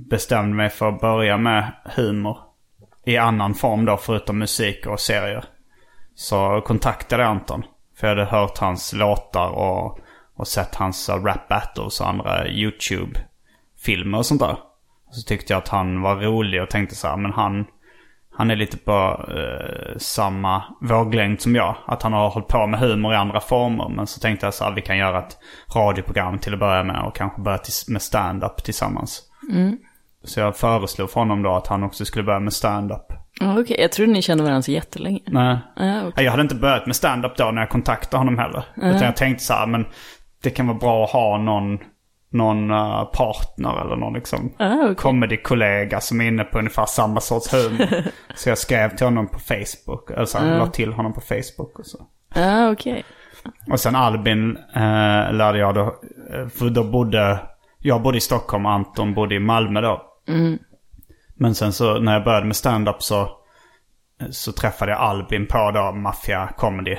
[0.09, 2.37] bestämde mig för att börja med humor.
[3.05, 5.45] I annan form då, förutom musik och serier.
[6.15, 7.63] Så kontaktade jag Anton.
[7.97, 9.99] För jag hade hört hans låtar och,
[10.35, 14.57] och sett hans rap battles och andra YouTube-filmer och sånt där.
[15.11, 17.65] Så tyckte jag att han var rolig och tänkte så här, men han,
[18.35, 21.75] han är lite på eh, samma våglängd som jag.
[21.85, 23.89] Att han har hållit på med humor i andra former.
[23.89, 25.37] Men så tänkte jag så här, vi kan göra ett
[25.75, 29.21] radioprogram till att börja med och kanske börja med stand-up tillsammans.
[30.23, 33.05] Så jag föreslog för honom då att han också skulle börja med stand-up.
[33.41, 33.77] Okej.
[33.79, 35.19] Jag trodde ni kände varandra så jättelänge.
[35.25, 35.57] Nej.
[35.75, 36.25] Ja, okej.
[36.25, 38.63] Jag hade inte börjat med stand-up då när jag kontaktade honom heller.
[38.75, 39.85] Utan jag tänkte så här, men
[40.43, 41.79] det kan vara bra att ha någon,
[42.33, 44.95] någon eh, partner eller någon liksom Ja, okej.
[44.95, 48.03] comedy-kollega som är inne på ungefär samma sorts humor.
[48.35, 51.79] så jag skrev till honom på Facebook, eller så här, la till honom på Facebook
[51.79, 51.97] och så.
[52.35, 53.03] Ja, okej.
[53.71, 55.81] Och sen Albin eh, lärde jag då,
[56.33, 57.39] eh, för då bodde,
[57.79, 60.01] jag bodde i Stockholm och Anton bodde i Malmö då.
[61.35, 63.29] Men sen så när jag började med stand-up så,
[64.31, 66.97] så träffade jag Albin på då Mafia Comedy.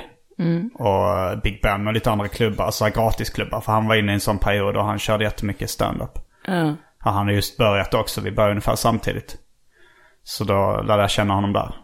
[0.73, 3.61] Och eh, Big Ben och lite andra klubbar, så här gratisklubbar.
[3.61, 6.19] För han var inne i en sån period och han körde jättemycket stand-up.
[6.47, 6.75] Ja.
[7.05, 9.37] Ja, han har just börjat också, vi började ungefär samtidigt.
[10.23, 11.75] Så då lärde jag känna honom där.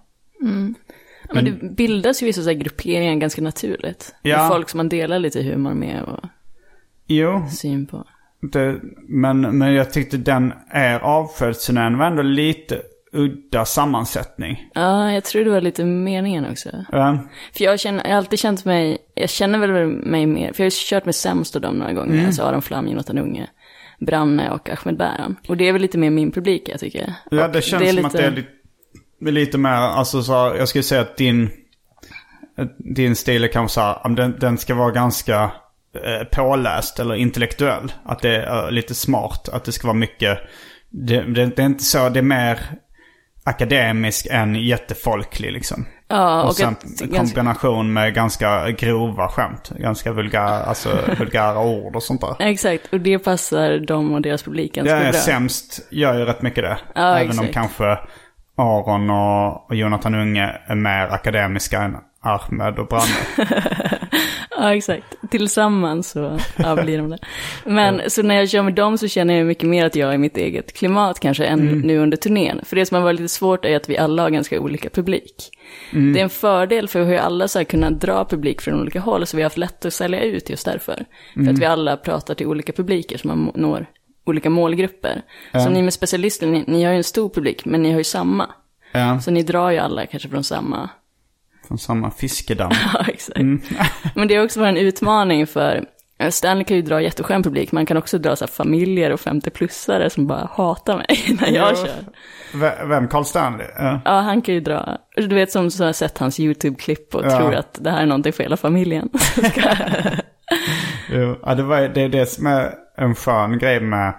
[1.33, 4.15] Men det bildas ju vissa så här grupperingar ganska naturligt.
[4.21, 4.37] Ja.
[4.37, 6.19] Med folk som man delar lite humor med och
[7.07, 8.05] Jo, syn på.
[8.51, 12.81] det, men, men jag tyckte den är avföljturnén var ändå lite
[13.13, 14.69] udda sammansättning.
[14.73, 16.69] Ja, jag tror det var lite meningen också.
[16.91, 17.17] Ja,
[17.57, 20.65] För jag, känner, jag har alltid känt mig, jag känner väl mig mer, för jag
[20.65, 22.25] har kört med Sämst och dem några gånger, Mm.
[22.25, 23.47] alltså Aron Flam, Jonathan Unge,
[23.99, 25.35] Branne och Ahmed Bäran.
[25.47, 27.13] Och det är väl lite mer min publik jag tycker.
[27.31, 28.49] ja Och det känns som att det är lite,
[29.19, 31.49] det lite mer, alltså så, jag skulle säga att din,
[32.77, 35.51] din stil är kanske så här, den, den ska vara ganska
[36.03, 37.91] eh, påläst eller intellektuell.
[38.03, 40.37] Att det är eh, lite smart, att det ska vara mycket,
[40.89, 42.59] det, det, det är inte så, det är mer
[43.43, 45.85] akademisk än jättefolklig liksom.
[46.07, 49.71] Ja, och, och sen i ganska- kombination med ganska grova skämt.
[49.77, 52.35] Ganska vulgära, alltså vulgära ord och sånt där.
[52.39, 55.19] Exakt, och det passar dem och deras publik ganska är bra.
[55.21, 56.77] sämst, gör ju rätt mycket det.
[56.95, 57.53] Ja, Även om exakt.
[57.53, 57.97] kanske
[58.57, 63.13] Aron och, och Jonathan Unge är mer akademiska än Ahmed och Branne.
[64.61, 65.15] Ja, exakt.
[65.31, 67.17] Tillsammans så ja, blir de det.
[67.65, 70.13] Men så när jag kör med dem så känner jag mycket mer att jag är
[70.13, 72.61] i mitt eget klimat kanske än nu under turnén.
[72.65, 75.49] För det som har varit lite svårt är att vi alla har ganska olika publik.
[75.91, 78.99] Det är en fördel för vi ju alla så här kunnat dra publik från olika
[78.99, 81.05] håll så vi har haft lätt att sälja ut just därför.
[81.33, 83.85] För att vi alla pratar till olika publiker som man når
[84.25, 85.21] olika målgrupper.
[85.51, 88.03] Så ni med specialister, ni, ni har ju en stor publik men ni har ju
[88.03, 88.49] samma.
[88.91, 90.89] ja, Så ni drar ju alla kanske från samma
[91.71, 92.71] från samma fiskedamm.
[92.93, 93.39] Ja, exakt.
[94.15, 95.85] Men det har också varit en utmaning för
[96.19, 99.19] eh, Stanley kan ju dra jätteskön publik, man kan också dra så här, familjer och
[99.19, 101.85] 50-plussare som bara hatar mig när jag Jo.
[101.85, 102.87] kör.
[102.87, 103.07] Vem?
[103.07, 103.67] Carl Stanley?
[103.77, 104.01] Ja.
[104.05, 107.37] Ja, han kan ju dra, du vet som så har sett hans YouTube-klipp och Ja.
[107.39, 109.09] tror att det här är någonting för hela familjen.
[111.11, 114.13] Jo, ja, det, var, det är det som är en skön grej med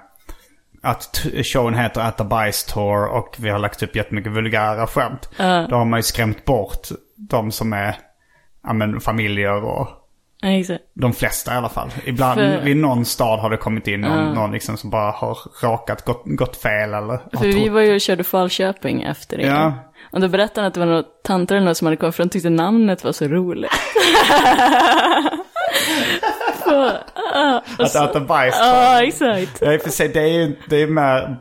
[0.82, 5.30] att showen heter the Bice Tour och vi har lagt upp jättemycket vulgära skämt.
[5.68, 6.88] Då har man ju skrämt bort
[7.28, 7.96] de som är
[8.64, 9.88] ja, men, familjer och
[10.42, 10.85] exakt.
[10.94, 11.90] de flesta i alla fall.
[12.04, 15.38] Ibland För- vid någon stad har det kommit in någon, någon liksom som bara har
[15.62, 19.46] rakat, gått, gått fel eller För vi trott- var ju och körde Falköping efter det.
[19.46, 19.72] Ja.
[20.12, 22.26] Och då berättade han att det var några tanter eller något som hade kommit fram
[22.26, 23.70] och tyckte namnet var så roligt.
[26.64, 26.90] Så,
[27.35, 28.74] ja, och Att Bice Tour.
[28.74, 29.58] Ja, exakt.
[29.61, 31.37] Ja, i och för sig det är ju det är mer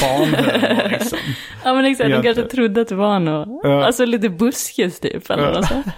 [0.00, 1.18] barnhumor liksom.
[1.64, 3.84] Ja men exakt, de kanske trodde att det var något, Ja.
[3.86, 5.86] alltså lite buskis typ eller något sånt.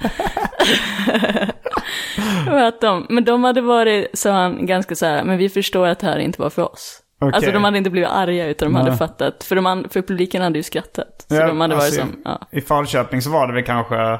[2.50, 5.98] Att de, men de hade varit, sa han, ganska så här, men vi förstår att
[5.98, 7.02] det här inte var för oss.
[7.20, 7.34] Okej.
[7.36, 8.98] Alltså de hade inte blivit arga utan de hade Nej.
[8.98, 11.26] fattat, för, de, an- för publiken hade ju skrattat.
[11.28, 12.40] Så Ja, de hade varit alltså, som, ja.
[12.52, 14.18] I Falköping så var det väl kanske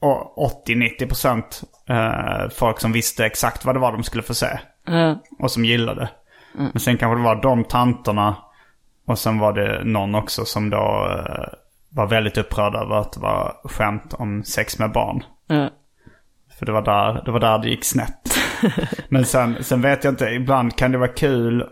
[0.00, 1.42] å- 80-90%
[1.88, 4.58] eh, folk som visste exakt vad det var de skulle få se.
[4.86, 5.22] ja.
[5.38, 6.08] Och som gillade.
[6.58, 6.70] Mm.
[6.72, 8.36] Men sen kanske det var de tanterna
[9.10, 11.48] och sen var det någon också som då eh,
[11.88, 15.24] var väldigt upprörd över att det var skämt om sex med barn.
[15.46, 15.70] ja.
[16.58, 18.38] För det var där det, var där det gick snett.
[19.08, 21.64] Men sen, sen vet jag inte, ibland kan det vara kul.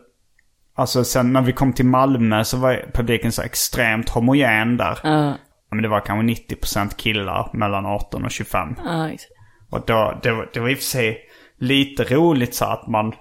[0.75, 4.99] Alltså sen när vi kom till Malmö så var publiken så extremt homogen där.
[5.03, 5.35] Ja,
[5.71, 8.75] Men det var kanske 90% killar mellan 18 och 25.
[8.85, 9.33] ja, exakt.
[9.71, 11.19] Och då, det, var, det var i och för sig
[11.59, 13.13] lite roligt så att man...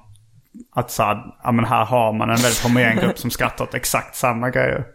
[0.75, 3.73] Att så här, ja men här har man en väldigt homogen grupp som skrattar åt
[3.73, 4.85] exakt samma grejer.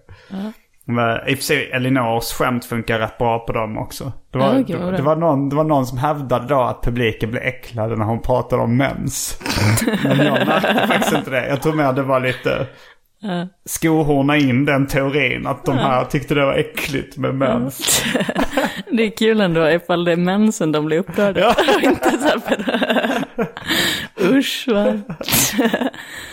[0.84, 4.12] Men i och för sig, Elinors skämt funkar rätt bra på dem också.
[4.30, 7.30] Det var, vad det, det, var någon, det var någon som hävdade då att publiken
[7.30, 9.40] blev äcklade när hon pratade om mens.
[10.04, 11.48] Men jag märkte faktiskt inte det.
[11.48, 12.66] Jag tror mer det var lite
[13.64, 15.46] skohorna in den teorin.
[15.46, 18.04] Att de här tyckte det var äckligt med mens.
[18.90, 21.40] Det är kul ändå ifall det är mensen de blir upprörda.
[21.40, 21.54] Ja.
[21.76, 22.64] Och inte så här för...
[24.36, 24.98] Usch va.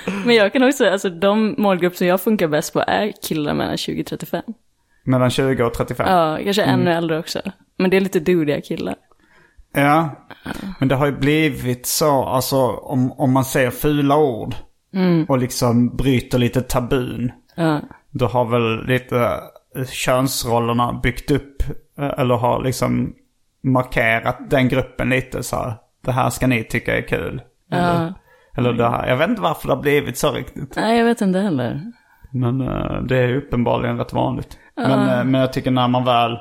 [0.26, 3.78] Men jag kan också, alltså de målgrupper som jag funkar bäst på är killar mellan
[3.78, 4.44] 20 och 35.
[5.04, 6.08] Mellan 20 och 35.
[6.10, 7.42] Ja, kanske ännu äldre också.
[7.78, 8.96] Men det är lite dudiga killar.
[9.74, 10.10] Ja,
[10.80, 14.56] men det har ju blivit så, alltså om, om man säger fula ord
[15.28, 17.32] och liksom bryter lite tabun.
[17.56, 19.18] Ja, Då har väl lite
[19.76, 21.64] eh, könsrollerna byggt upp,
[22.00, 23.14] eh, eller har liksom
[23.64, 25.74] markerat den gruppen lite så här.
[26.06, 27.42] Det här ska ni tycka är kul.
[27.72, 28.14] Eller,
[28.58, 29.08] eller det här.
[29.08, 30.76] Jag vet inte varför det har blivit så riktigt.
[30.76, 31.82] nej jag vet inte heller.
[32.32, 34.58] Men eh, det är uppenbarligen rätt vanligt.
[34.76, 36.38] Men, eh, men jag tycker när man väl,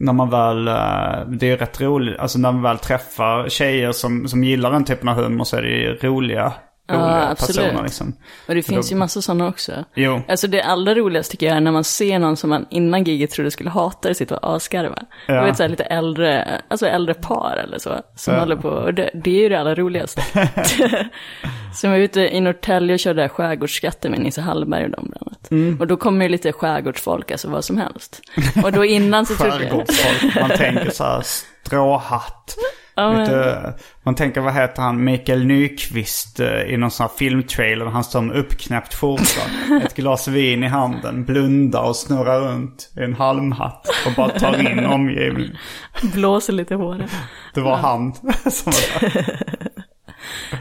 [0.00, 4.28] när man väl, eh, det är rätt roligt, alltså när man väl träffar tjejer som,
[4.28, 6.52] som gillar den typen av humor så är det ju roliga,
[6.92, 7.56] roliga absolut.
[7.56, 8.12] personer liksom.
[8.48, 9.84] Och det finns ju massa sådana också.
[9.94, 10.22] Jo.
[10.28, 13.30] Alltså det allra roligaste tycker jag är när man ser någon som man innan giget
[13.30, 14.98] trodde skulle hata det, sitta och asgarva.
[15.26, 15.34] Ja.
[15.34, 18.40] Jag vet så här lite äldre, alltså äldre par eller så, som Ja.
[18.40, 20.22] håller på, och det, det är ju det allra roligaste.
[21.82, 25.50] jag var ute i Norrtälje och körde skärgårdsskatten med Nisse Hallberg och dem bland annat.
[25.50, 25.80] Mm.
[25.80, 28.20] Och då kommer ju lite skärgårdsfolk, alltså vad som helst.
[28.64, 29.70] Och då innan så trodde jag...
[29.70, 31.22] Skärgårdsfolk, man tänker så här
[31.64, 32.56] stråhatt.
[33.00, 37.10] Ja, men- Lite, man tänker vad heter han, Mikael Nyqvist eh, i någon sån här
[37.16, 37.86] filmtrailer.
[37.86, 39.40] Han står med uppknäppt skjorta,
[39.84, 44.70] ett glas vin i handen, blundar och snurrar runt i en halmhatt och bara tar
[44.72, 45.56] in omgivningen.
[46.14, 47.10] Blåser lite i håret.
[47.54, 48.12] Det var han
[48.50, 49.36] som var där.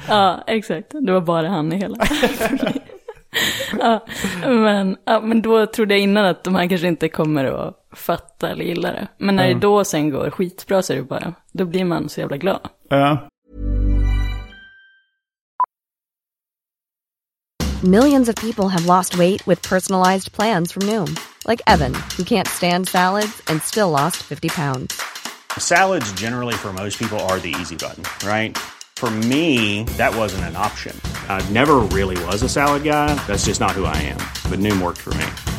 [0.08, 0.88] Ja, exakt.
[1.06, 1.96] Det var bara han i hela.
[3.80, 4.06] ja,
[4.46, 8.50] men, ja, men då trodde jag innan att de här kanske inte kommer att fatta
[8.50, 9.08] eller gilla det.
[9.18, 12.20] Men när det då sen går skitbra så är det bara, då blir man så
[12.20, 12.70] jävla glad.
[12.90, 13.28] Ja.
[17.84, 21.16] Millions of people have lost weight with personalized plans from Noom,
[21.48, 25.02] like Evan, who can't stand salads and still lost 50 pounds.
[25.58, 28.58] Salads, generally, for most people, are the easy button, right?
[28.98, 30.94] For me, that wasn't an option.
[31.30, 33.16] I never really was a salad guy.
[33.28, 34.20] That's just not who I am.
[34.52, 35.59] But Noom worked for me.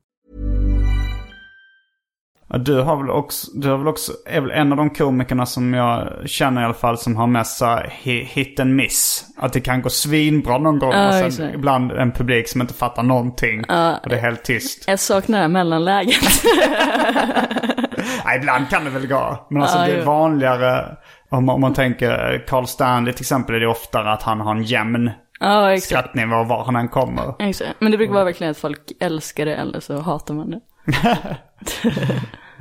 [2.59, 5.73] Du har väl också, du har väl också, är väl en av de komikerna som
[5.73, 9.25] jag känner i alla fall som har mest så hit and miss.
[9.37, 11.53] Att det kan gå svinbra någon gång Ja, och sen exakt.
[11.55, 13.59] ibland en publik som inte fattar någonting.
[13.59, 14.83] Och det är helt tyst.
[14.87, 16.15] Jag saknar det här mellanläget.
[18.25, 19.47] Nej, ibland kan det väl gå.
[19.49, 20.85] Men alltså Ja, det är vanligare.
[21.29, 24.55] Om man, om man tänker Carl Stanley till exempel är det oftare att han har
[24.55, 25.85] en jämn ja, exakt.
[25.89, 27.33] skrattnivå var han än kommer.
[27.39, 27.75] exakt.
[27.79, 30.59] Men det brukar vara verkligen att folk älskar det eller så hatar man det.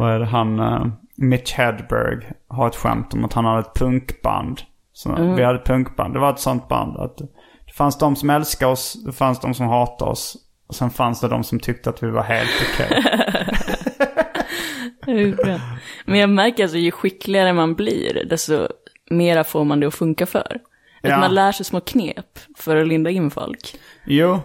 [0.00, 0.86] Vad är det han, uh,
[1.16, 4.60] Mitch Hedberg har ett skämt om att han hade ett punkband.
[4.92, 6.96] Så Vi hade ett punkband, det var ett sånt band.
[6.96, 7.18] Att
[7.66, 10.36] det fanns de som älskade oss, det fanns de som hatade oss.
[10.68, 13.02] Och sen fanns det de som tyckte att vi var helt okej.
[15.44, 15.60] Bra.
[16.04, 18.68] Men jag märker alltså ju skickligare man blir, desto
[19.10, 20.60] mera får man det att funka för.
[21.02, 21.18] Att Ja.
[21.18, 23.74] man lär sig små knep för att linda in folk.
[24.06, 24.40] Jo,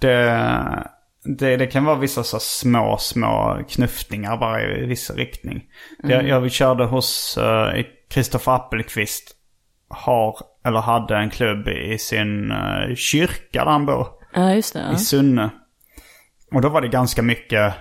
[0.00, 0.88] det,
[1.24, 5.64] det, det kan vara vissa så små, små knuffningar bara i viss riktning.
[6.02, 9.36] Jag, jag körde hos uh, Kristoffer Appelqvist.
[9.88, 14.08] Har, eller hade en klubb i sin uh, kyrka där han bor.
[14.34, 14.78] Ja, just det.
[14.78, 14.98] i Ja.
[14.98, 15.50] Sunne.
[16.52, 17.74] Och då var det ganska mycket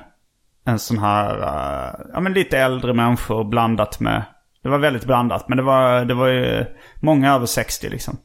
[0.66, 4.24] en sån här, eh, ja men lite äldre människor blandat med,
[4.64, 5.48] det var väldigt blandat.
[5.48, 6.66] Men det var, det var ju
[7.02, 8.18] många över 60 liksom.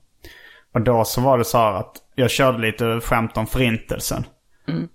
[0.74, 4.24] Och då så var det så här att jag körde lite skämt om förintelsen.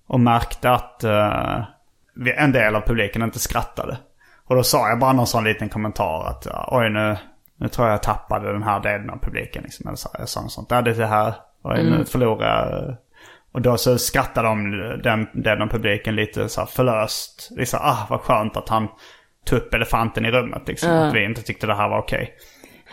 [0.08, 1.04] Och märkte att
[2.16, 3.98] vi- en del av publiken inte skrattade.
[4.46, 7.18] Och då sa jag bara någon sån liten kommentar att oj nu,
[7.58, 9.64] nu tror jag jag tappade den här delen av publiken.
[9.64, 9.88] Liksom.
[9.88, 10.72] Eller så, jag sa något sånt.
[10.72, 12.96] Ja det är det här, oj nu förlorar jag.
[13.52, 14.72] Och då så skrattade de
[15.04, 17.50] den delen av publiken lite så här förlöst.
[17.52, 18.88] Liksom, ah vad skönt att han
[19.46, 20.92] tog upp elefanten i rummet liksom.
[20.92, 22.34] Att vi inte tyckte det här var okej.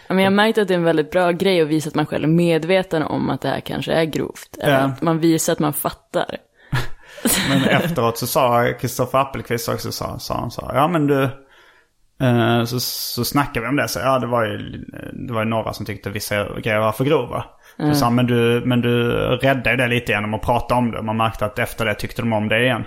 [0.08, 2.06] Ja, men jag märkte att det är en väldigt bra grej att visa att man
[2.06, 4.58] själv är medveten om att det här kanske är grovt.
[4.62, 4.84] Eller Ja.
[4.84, 6.36] att man visar att man fattar.
[7.48, 11.22] Men efteråt så sa Kristoffer Appelqvist också, sa, sa han så ja men du,
[12.22, 13.88] eh, så, så snackade vi om det.
[13.88, 14.58] Så, ja det var ju,
[15.26, 17.44] det var ju några som tyckte vissa grejer var för grova.
[17.76, 21.02] Så sa men du, men du räddade det lite genom att prata om det.
[21.02, 22.84] Man märkte att efter det tyckte de om det igen.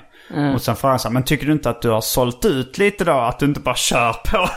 [0.54, 2.78] Och sen frågade jag så här, men tycker du inte att du har sålt ut
[2.78, 3.12] lite då?
[3.12, 4.48] Att du inte bara kör på?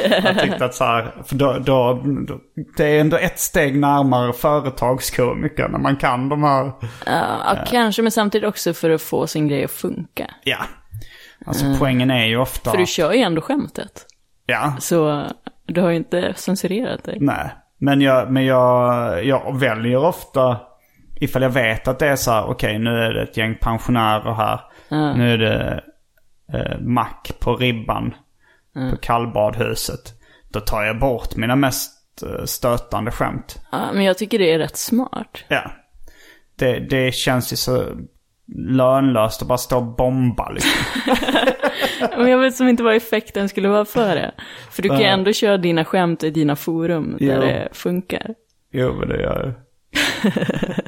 [0.28, 2.38] jag tyckte att så här, för då, då, då,
[2.76, 6.72] det är ändå ett steg närmare företagskomiker när man kan de här
[7.06, 10.30] Ja, ja, kanske, men samtidigt också för att få sin grej att funka.
[10.44, 10.58] Ja.
[11.46, 12.70] Alltså poängen är ju ofta...
[12.70, 14.06] För du kör ju ändå skämtet.
[14.46, 15.26] Ja, Så
[15.66, 17.18] du har ju inte censurerat dig.
[17.20, 17.50] nej.
[17.78, 20.56] Men jag, men jag, jag väljer ofta,
[21.20, 24.34] ifall jag vet att det är så här, okej nu är det ett gäng pensionärer
[24.34, 24.60] här.
[24.90, 25.84] Nu är det
[26.52, 28.14] eh, mack på ribban
[28.90, 30.14] på kallbadhuset.
[30.52, 33.58] Då tar jag bort mina mest eh, stötande skämt.
[33.72, 35.44] Ja, men jag tycker det är rätt smart.
[35.48, 35.70] Ja.
[36.58, 37.84] Det, det känns ju så
[38.68, 40.82] lönlöst att bara stå och bomba liksom.
[42.16, 44.34] Men jag vet som inte vad effekten skulle vara för det.
[44.70, 47.40] För du kan ju ändå köra dina skämt i dina forum där Jo.
[47.40, 48.34] det funkar.
[48.72, 50.32] Jo, men det gör jag.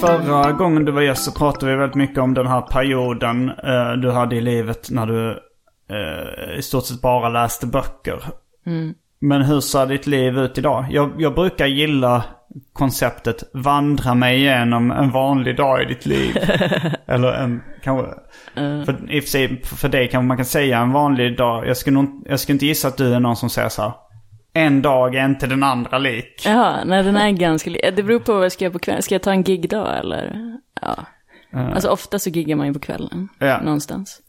[0.00, 3.92] Förra gången du var gäst så pratade vi väldigt mycket om den här perioden eh,
[3.92, 5.30] du hade i livet när du
[5.90, 8.22] eh, i stort sett bara läste böcker.
[9.20, 10.86] Men hur ser ditt liv ut idag?
[10.90, 12.24] Jag, jag brukar gilla
[12.72, 16.36] konceptet vandra mig igenom en vanlig dag i ditt liv.
[17.06, 18.14] Eller en, kanske,
[18.54, 21.68] för, i och för, sig, för dig kanske man kan säga en vanlig dag.
[21.68, 23.92] Jag skulle, nog, jag skulle inte gissa att du är någon som säger så här.
[24.56, 26.42] En dag är inte den andra lik.
[26.46, 29.02] Jaha, nej den är ganska li- Det beror på vad jag ska göra på kvällen.
[29.02, 30.56] Ska jag ta en gigdag eller?
[30.80, 31.06] Ja.
[31.52, 33.28] Alltså ofta så giggar man ju på kvällen.
[33.38, 33.60] Ja.
[33.62, 34.20] Någonstans.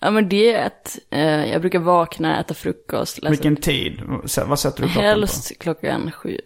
[0.00, 4.00] Ja men det är att eh, jag brukar vakna, äta frukost, läsa Vilken tid?
[4.46, 6.38] Vad sätter du klockan Helst klockan sju.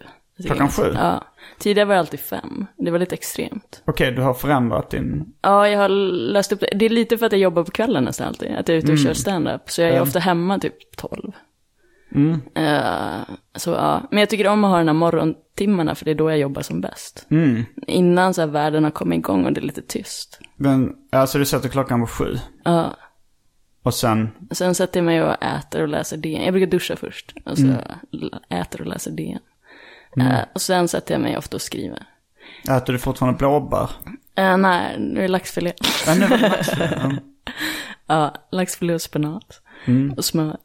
[0.45, 0.91] Klockan sju?
[0.95, 1.23] Ja.
[1.59, 2.65] Tidigare var det alltid fem.
[2.77, 3.81] Det var lite extremt.
[3.85, 3.91] på?
[3.91, 5.33] Okej, du har förändrat din...
[5.41, 6.69] Ja, jag har löst upp det.
[6.75, 8.51] Det är lite för att jag jobbar på kvällen nästan alltid.
[8.55, 9.61] Att jag är ute och kör stand-up.
[9.69, 11.31] Så jag är ofta hemma typ tolv.
[12.55, 13.21] Eh,
[13.55, 16.29] så ja, men jag tycker om att ha de här morgontimmarna för det är då
[16.29, 17.27] jag jobbar som bäst.
[17.87, 20.39] Innan så här världen har kommit igång och det är lite tyst.
[20.55, 22.35] Men, alltså du sätter klockan på sju.
[22.63, 22.95] Ja,
[23.83, 26.43] Och sen, sen sätter jag mig och äter och läser DN.
[26.43, 27.33] Jag brukar duscha först.
[27.45, 27.63] Och så
[28.13, 29.39] l- äter och läser DN.
[30.21, 32.03] Eh, och sen sätter jag mig ofta och skriver.
[32.69, 33.89] äter du fortfarande blåbär?
[34.35, 35.73] Eh, nej, nu är det laxfilé.
[36.07, 37.17] Ja, nu var det det.
[38.07, 38.33] Ja.
[38.51, 39.61] Laxfilé och spenat.
[40.17, 40.57] Och smör.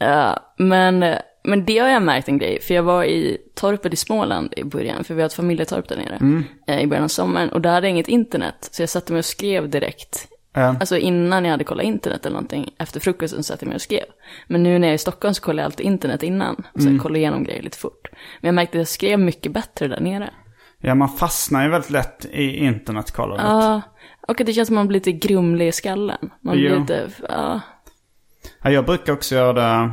[0.00, 2.60] Ja, men, eh, men det har jag märkt en grej.
[2.62, 5.04] För jag var i torpet i Småland i början.
[5.04, 6.42] För vi har ett familjetorp där nere.
[6.66, 7.48] eh, I början av sommaren.
[7.48, 8.68] Och där hade jag inget internet.
[8.72, 10.28] Så jag satte mig och skrev direkt.
[10.52, 10.60] Ja.
[10.80, 12.70] Alltså innan jag hade kollat internet eller någonting.
[12.78, 14.04] Efter frukosten satte jag mig och skrev.
[14.46, 16.66] Men nu när jag är i Stockholm så kollar jag alltid internet innan.
[16.78, 18.08] Så jag kollar igenom grejer lite fort.
[18.40, 20.30] Men jag märkte att jag skrev mycket bättre där nere.
[20.80, 23.46] ja, man fastnar ju väldigt lätt i internetkollandet.
[23.46, 23.82] Ja,
[24.28, 26.30] och det känns som att man blir lite grumlig i skallen.
[26.40, 26.80] Man blir Jo.
[26.80, 27.60] lite, ja.
[28.62, 29.90] Ja, jag brukar också göra det.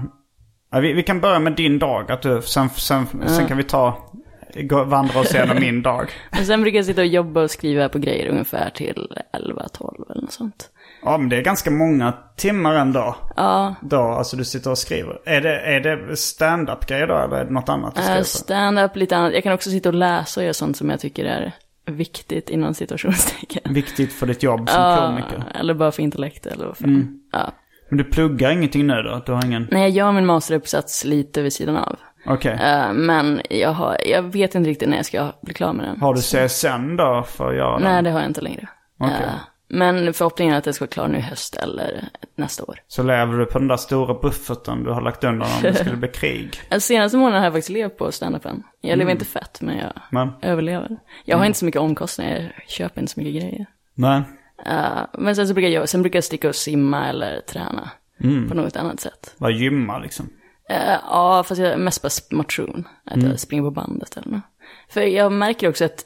[0.81, 2.11] Vi, vi kan börja med din dag.
[2.11, 4.11] Att du, sen, sen, sen kan vi ta,
[4.55, 6.09] gå, vandra oss igenom min dag.
[6.31, 10.21] Men sen brukar jag sitta och jobba och skriva på grejer ungefär till 11-12 eller
[10.21, 10.69] något sånt.
[11.03, 13.15] Ja, men det är ganska många timmar ändå.
[13.35, 15.19] Ja, Då, alltså du sitter och skriver.
[15.25, 18.23] Är det, är det stand-up grejer då eller är det något annat du äh, skriver?
[18.23, 19.33] stand-up, lite annat.
[19.33, 21.51] Jag kan också sitta och läsa och göra sånt som jag tycker är
[21.85, 23.73] viktigt inom situationstecken.
[23.73, 25.43] Viktigt för ditt jobb som Ja, komiker.
[25.59, 26.89] eller bara för intellekt eller vad fan.
[26.89, 27.19] Mm.
[27.31, 27.51] Ja.
[27.89, 29.21] Men du pluggar ingenting nu då?
[29.25, 29.67] Du har ingen...
[29.71, 31.99] Nej, jag gör min masteruppsats lite vid sidan av.
[32.25, 32.59] Okej.
[32.63, 36.01] Eh, men jag, har, jag vet inte riktigt när jag ska bli klar med den.
[36.01, 38.03] Har du CSN då för att göra Nej, den?
[38.03, 38.67] det har jag inte längre.
[38.99, 39.15] Okej.
[39.25, 39.31] Eh,
[39.69, 42.03] men förhoppningen är att jag ska vara klar nu i höst eller
[42.35, 42.79] nästa år.
[42.87, 45.95] Så lever du på den där stora bufferten du har lagt undan om det skulle
[45.95, 46.59] bli krig?
[46.69, 48.63] Den senaste månaden har jag faktiskt levt på standupen.
[48.81, 48.99] Jag Mm.
[48.99, 50.97] lever inte fett, men jag Men, överlever.
[51.25, 53.65] Jag har inte så mycket omkostnader, jag köper inte så mycket grejer.
[53.95, 54.21] nej.
[54.65, 57.89] Eh, men sen så brukar jag, sen brukar jag sticka och simma eller träna.
[58.23, 58.47] Mm.
[58.49, 59.35] På något annat sätt.
[59.37, 60.29] Bara gymma liksom.
[60.69, 62.87] Eh, ja, fast jag mest bara motion.
[63.05, 63.29] Att Mm.
[63.29, 64.41] jag springer på bandet eller något.
[64.89, 66.05] För jag märker också att,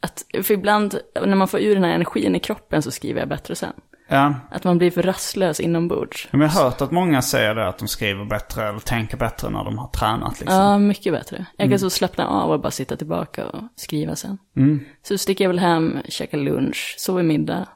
[0.00, 3.28] att, för ibland när man får ur den här energin i kroppen så skriver jag
[3.28, 3.72] bättre sen.
[4.12, 4.34] Ja.
[4.50, 6.28] Att man blir för rastlös inombords.
[6.30, 9.50] Men jag har hört att många säger det, att de skriver bättre eller tänker bättre
[9.50, 10.58] när de har tränat liksom.
[10.58, 11.46] Ja, mycket bättre.
[11.56, 11.70] Jag Mm.
[11.70, 14.38] kan så slappna av och bara sitta tillbaka och skriva sen.
[15.02, 17.66] Så sticker jag väl hem, käkar lunch, sover middag.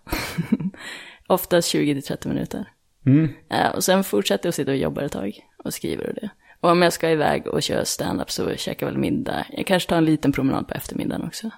[1.27, 2.69] Oftast 20-30 minuter.
[3.07, 3.29] Mm.
[3.51, 5.33] Eh, och sen fortsätter jag att sitta och jobba ett tag
[5.65, 6.31] och skriver och det.
[6.61, 9.47] Och om jag ska iväg och köra stand-up så käkar jag väl middag.
[9.51, 11.51] Jag kanske tar en liten promenad på eftermiddagen också.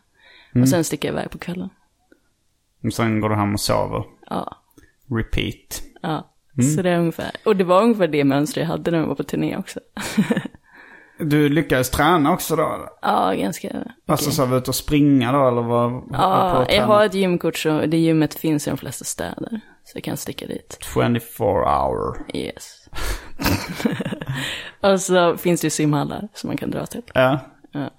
[0.55, 0.63] Mm.
[0.63, 1.69] Och sen sticker jag iväg på kvällen.
[2.85, 4.05] Och sen går du hem och sover.
[4.31, 4.57] Ja,
[5.11, 5.83] Repeat.
[6.03, 6.33] ja.
[6.59, 6.71] Mm.
[6.71, 7.31] Så det är ungefär.
[7.45, 9.81] Och det var ungefär det mönster jag hade när jag var på turné också.
[11.19, 12.89] Du lyckades träna också då?
[13.03, 13.69] ja, ganska
[14.07, 16.03] Alltså så var ute och springa då eller vad?
[16.13, 19.61] Ja, jag har ett gymkort så det gymmet finns i de flesta städer.
[19.85, 20.79] Så jag kan sticka dit.
[20.95, 22.27] 24 hour.
[22.35, 22.89] Yes.
[24.81, 27.03] och så finns det ju simhallar som man kan dra till.
[27.15, 27.41] Ja.
[27.73, 27.91] Ja.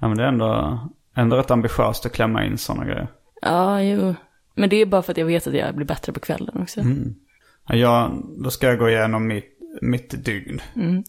[0.00, 0.80] Ja men det är ändå,
[1.16, 3.08] ändå rätt ambitiöst att klämma in sådana grejer.
[3.42, 4.14] Ja, jo.
[4.56, 6.80] Men det är bara för att jag vet att jag blir bättre på kvällen också.
[6.80, 7.14] Mm.
[7.68, 8.12] Ja,
[8.44, 10.60] då ska jag gå igenom mitt, mitt dygn.
[10.76, 11.04] N-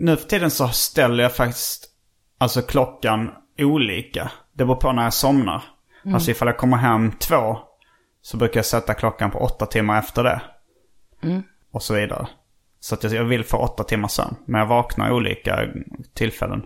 [0.00, 1.86] Nu för tiden så ställer jag faktiskt
[2.38, 4.30] alltså klockan olika.
[4.52, 5.62] Det beror på när jag somnar.
[6.14, 7.58] Alltså ifall jag kommer hem två
[8.22, 10.42] så brukar jag sätta klockan på åtta timmar efter det.
[11.72, 12.28] Och så vidare.
[12.80, 14.36] Så att jag, jag vill få åtta timmar sömn.
[14.46, 15.60] Men jag vaknar olika
[16.14, 16.62] tillfällen.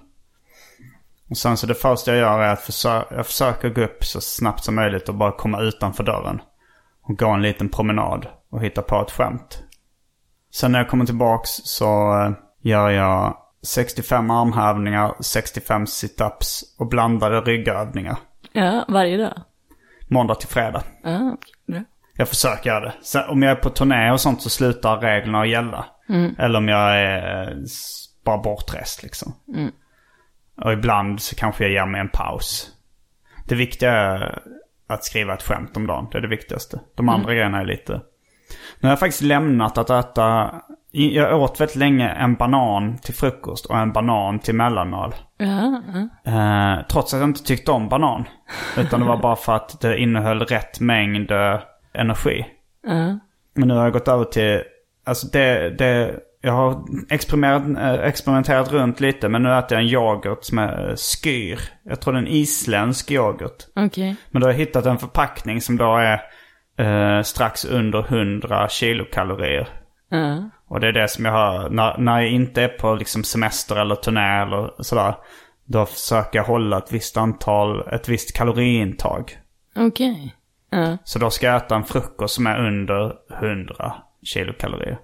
[1.30, 4.20] Och sen så det första jag gör är att försö- jag försöker gå upp så
[4.20, 6.40] snabbt som möjligt och bara komma utanför dörren.
[7.02, 9.62] Och gå en liten promenad och hitta på ett skämt.
[10.54, 12.30] Sen när jag kommer tillbaks så eh,
[12.62, 18.16] gör jag 65 armhävningar, 65 situps och blandade ryggövningar.
[18.52, 19.42] Ja, varje dag.
[20.08, 20.82] Måndag till fredag.
[21.02, 21.82] Ja, bra.
[22.14, 22.94] Jag försöker göra det.
[23.02, 25.86] Sen, om jag är på turné och sånt så slutar reglerna att gälla.
[26.38, 27.56] Eller om jag är eh,
[28.24, 29.32] bara bortrest liksom.
[30.60, 32.70] Och ibland så kanske jag ger mig en paus.
[33.48, 34.42] Det viktiga är
[34.88, 36.08] att skriva ett skämt om dagen.
[36.12, 36.80] Det är det viktigaste.
[36.94, 38.00] De andra grejerna är lite...
[38.80, 40.54] Nu har jag faktiskt lämnat att äta...
[40.90, 45.14] Jag åt väldigt länge en banan till frukost och en banan till mellanmål.
[45.36, 45.82] Ja.
[46.24, 48.24] Eh, trots att jag inte tyckte om banan.
[48.78, 51.60] Utan det var bara för att det innehöll rätt mängd eh,
[51.92, 52.46] energi.
[52.86, 53.18] ja.
[53.54, 54.62] Men nu har jag gått över till,
[55.04, 59.92] alltså det, det jag har experimenterat, eh, experimenterat runt lite men nu äter jag en
[59.92, 61.60] yoghurt som är skyr.
[61.82, 63.64] Jag tror det är en isländsk yoghurt.
[63.76, 64.16] Okej.
[64.30, 66.20] Men då har jag hittat en förpackning som då är
[66.78, 69.68] eh, strax under 100 kilokalorier.
[70.08, 70.50] Ja.
[70.68, 73.76] Och det är det som jag har, när, när jag inte är på liksom semester
[73.76, 75.14] eller turné eller sådär.
[75.64, 79.38] Då försöker jag hålla ett visst antal, ett visst kaloriintag.
[79.76, 80.34] Okej.
[80.70, 80.98] Ja.
[81.04, 83.12] Så då ska jag äta en frukost som är under
[83.42, 84.98] 100 kilokalorier.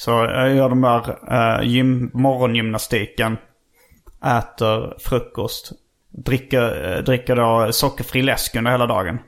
[0.00, 3.38] Så jag gör de där uh, gym, morgongymnastiken.
[4.24, 5.72] Äter frukost.
[6.24, 9.18] Dricker, eh, dricker då sockerfri läsk under hela dagen.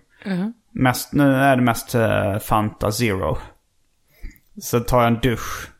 [0.70, 3.38] Mest, nu är det mest eh, Fanta Zero.
[4.62, 5.70] Så tar jag en dusch.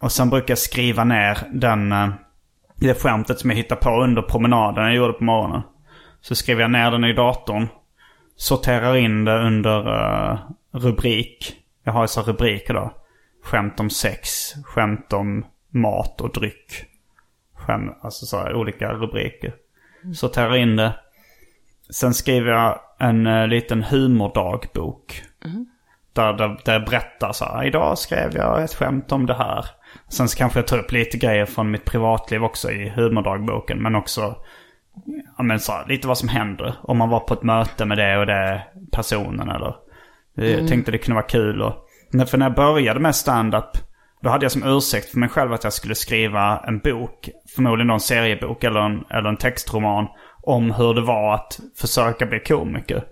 [0.00, 2.08] Och sen brukar jag skriva ner den, uh,
[2.76, 5.62] det skämtet som jag hittade på under promenaden jag gjorde på morgonen.
[6.20, 7.68] Så skriver jag ner den i datorn.
[8.36, 10.38] Sorterar in det under eh,
[10.72, 11.56] rubrik.
[11.84, 12.92] Jag har ju så rubriker då.
[13.42, 16.84] Skämt om sex, skämt om mat och dryck.
[17.54, 19.54] Skämt, alltså så här, olika rubriker.
[20.14, 20.94] Sorterar in det.
[21.90, 25.22] Sen skriver jag en uh, liten humordagbok.
[26.12, 29.66] Där, där, där jag berättar så här, idag skrev jag ett skämt om det här.
[30.08, 33.82] Sen så kanske jag tar upp lite grejer från mitt privatliv också i humordagboken.
[33.82, 34.36] Men också
[35.36, 36.74] ja, men så här, lite vad som händer.
[36.82, 38.62] Om man var på ett möte med det och det
[38.92, 39.76] personen eller.
[40.34, 41.62] Jag tänkte det kunde vara kul.
[41.62, 41.72] Men
[42.26, 43.70] för när jag började med stand-up.
[44.22, 47.28] Då hade jag som ursäkt för mig själv att jag skulle skriva en bok.
[47.54, 50.06] Förmodligen en seriebok eller en, eller en textroman.
[50.42, 53.04] Om hur det var att försöka bli komiker.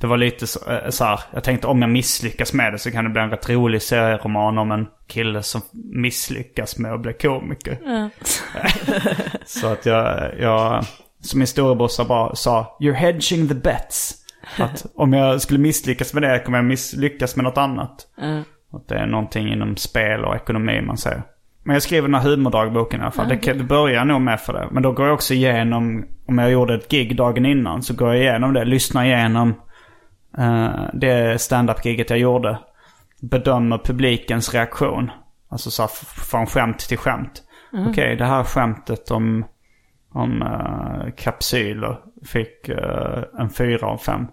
[0.00, 2.90] Det var lite så, eh, så här, jag tänkte om jag misslyckas med det så
[2.90, 7.12] kan det bli en rätt rolig serieroman om en kille som misslyckas med att bli
[7.12, 7.78] komiker.
[9.44, 10.84] Så att jag, jag
[11.20, 14.23] som min storebror sa, bara, sa, you're hedging the bets.
[14.58, 18.06] Att om jag skulle misslyckas med det kommer jag misslyckas med något annat.
[18.72, 21.22] Att det är någonting inom spel och ekonomi man säger.
[21.62, 23.28] Men jag skriver den här humordagboken i alla fall.
[23.28, 24.68] Det, kan- det börjar nog med för det.
[24.70, 28.08] Men då går jag också igenom, om jag gjorde ett gig dagen innan, så går
[28.14, 28.64] jag igenom det.
[28.64, 29.54] Lyssnar igenom
[30.38, 32.58] uh, det stand-up-giget jag gjorde.
[33.20, 35.10] Bedömer publikens reaktion.
[35.48, 35.88] Alltså så här,
[36.30, 37.42] från skämt till skämt.
[37.90, 39.44] Okej, det här skämtet om,
[40.12, 44.26] om uh, kapsyler fick uh, en fyra av fem.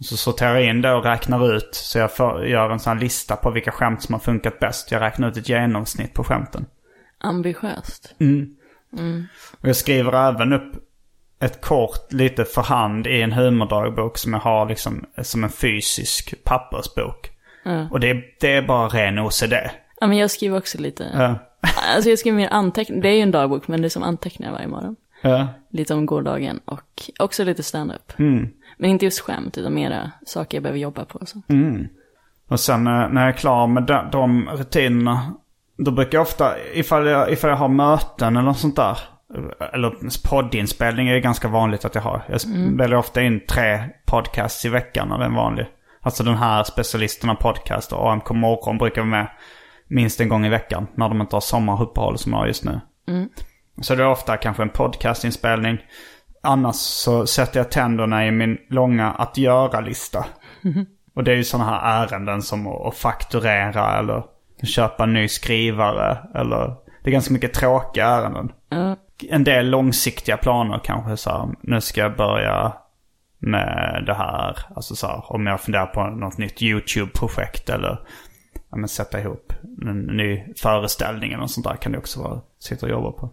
[0.00, 1.68] Så sorterar jag in det och räknar ut.
[1.72, 4.90] Så jag får, gör en sån här lista på vilka skämt som har funkat bäst.
[4.90, 6.66] Jag räknar ut ett genomsnitt på skämten.
[7.18, 8.14] Ambitiöst.
[9.60, 10.72] Och jag skriver även upp
[11.40, 16.44] ett kort lite för hand i en humordagbok som jag har liksom som en fysisk
[16.44, 17.30] pappersbok.
[17.90, 19.52] Och det, det är bara ren OCD.
[20.00, 21.10] Ja, men jag skriver också lite.
[21.14, 21.38] Ja.
[21.94, 23.02] Alltså jag skriver mer anteckningar.
[23.02, 24.96] Det är ju en dagbok, men det är som anteckningar varje morgon.
[25.20, 25.48] Ja.
[25.70, 28.12] Lite om gårdagen och också lite stand-up.
[28.78, 31.18] Men inte just skämt, utan mera saker jag behöver jobba på.
[31.18, 31.42] och Så.
[32.48, 35.34] Och sen eh, när jag är klar med de, de rutinerna.
[35.78, 38.98] Då brukar jag ofta, ifall jag, ifall jag har möten eller något sånt där.
[39.72, 42.22] Eller poddinspelning är ganska vanligt att jag har.
[42.28, 42.40] Jag
[42.76, 45.66] väljer ofta in tre podcasts i veckan är en vanlig.
[46.00, 49.30] Alltså den här specialisterna podcast och AMK Morgon brukar vara med
[49.88, 50.86] minst en gång i veckan.
[50.94, 52.80] När de inte har sommaruppehåll som jag har just nu.
[53.80, 55.78] Så det är ofta kanske en podcastinspelning.
[56.42, 60.26] Annars så sätter jag tänderna i min långa att göra-lista.
[61.14, 64.24] Och det är ju sådana här ärenden som att fakturera eller
[64.62, 66.18] köpa en ny skrivare.
[66.34, 68.52] Eller det är ganska mycket tråkiga ärenden.
[69.30, 72.72] En del långsiktiga planer kanske så här, nu ska jag börja
[73.38, 74.58] med det här.
[74.76, 78.00] Alltså så här, om jag funderar på något nytt YouTube-projekt eller
[78.70, 79.52] ja, men sätta ihop
[79.82, 83.30] en ny föreställning eller något sånt där kan det också vara sitta och jobba på.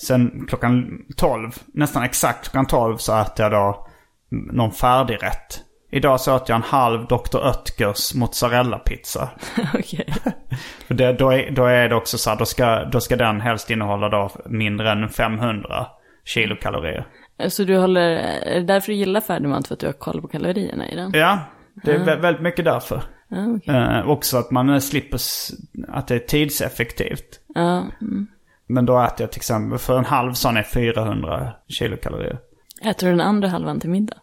[0.00, 3.86] Sen klockan 12, nästan exakt klockan 12 så äter jag då
[4.30, 5.64] någon färdigrätt.
[5.92, 7.36] Idag så åt jag en halv Dr.
[7.36, 9.28] Oetkers mozzarella-pizza.
[9.74, 10.14] Okej.
[10.88, 13.70] Det, då, är, då är det också så här, då ska, då ska den helst
[13.70, 15.86] innehålla då mindre än 500
[16.24, 17.06] kilokalorier.
[17.48, 19.68] Så du håller, är det därför du gillar färdigmat?
[19.68, 21.10] För att du har koll på kalorierna i den?
[21.14, 21.38] Ja,
[21.84, 23.02] det är vä- väldigt mycket därför.
[23.28, 23.74] Ja, okej.
[23.76, 25.20] Eh, också att man slipper,
[25.88, 27.40] att det är tidseffektivt.
[27.54, 28.26] Ja, mm.
[28.70, 32.38] Men då äter jag till exempel, för en halv sån är 400 kilokalorier.
[32.84, 34.16] Äter du den andra halvan till middag?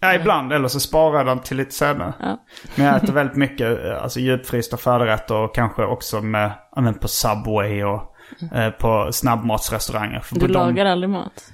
[0.00, 0.52] Ja, ibland.
[0.52, 2.14] Eller så sparar jag den till lite senare.
[2.20, 2.44] Ja.
[2.74, 7.08] Men jag äter väldigt mycket eh, alltså, djupfrysta färdigrätter och kanske också med, men på
[7.08, 8.14] Subway och
[8.54, 10.20] eh, på snabbmatsrestauranger.
[10.20, 11.52] För Du lagar aldrig mat?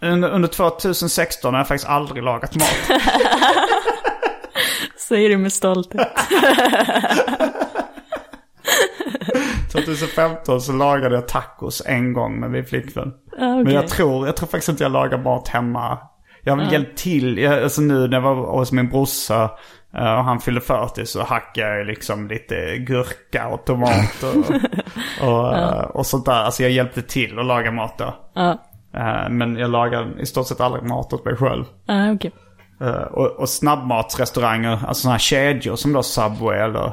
[0.00, 3.00] Under, under 2016 har jag faktiskt aldrig lagat mat.
[5.08, 6.08] Säger det med stolthet.
[9.76, 13.12] 2015 så lagade jag tacos en gång med min flickvän.
[13.38, 13.64] Ah, okej.
[13.64, 15.98] Men jag tror, jag tror faktiskt inte jag lagar mat hemma.
[16.42, 17.38] Jag har väl hjälpt till.
[17.38, 19.50] Jag, alltså nu när jag var hos min brorsa
[19.96, 25.56] eh, och han fyllde 40 så hackade jag liksom lite gurka och tomater och, och,
[25.58, 26.32] eh, och sånt där.
[26.42, 28.14] Alltså jag hjälpte till att laga mat då.
[28.98, 31.64] Eh, Men jag lagar i stort sett aldrig mat åt mig själv.
[31.88, 32.16] ah.
[32.80, 36.92] Eh, och, och snabbmatsrestauranger, alltså sådana här kedjor som då Subway eller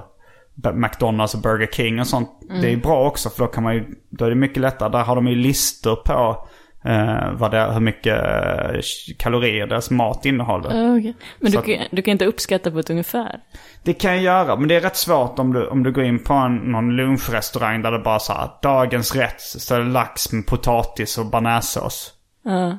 [0.74, 2.30] McDonalds och Burger King och sånt.
[2.62, 4.90] Det är bra också för då kan man ju, då är det mycket lättare.
[4.90, 6.48] Där har de ju listor på
[6.90, 8.80] eh, vad det är, hur mycket eh,
[9.20, 10.70] kalorier deras mat innehåller.
[10.70, 11.16] Ah, okej.
[11.40, 13.40] Men Så du kan, du kan inte uppskatta på ett ungefär?
[13.84, 16.24] Det kan jag göra, men det är rätt svårt om du, om du går in
[16.24, 20.32] på en, någon lunchrestaurang där det bara så här, dagens rätt, så är det lax
[20.32, 22.14] med potatis och bearnaisesås.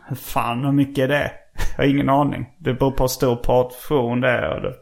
[0.09, 1.31] Hur fan, hur mycket är det?
[1.77, 2.47] Jag har ingen aning.
[2.59, 4.51] Det beror på hur stor portion det är.
[4.57, 4.75] Och det.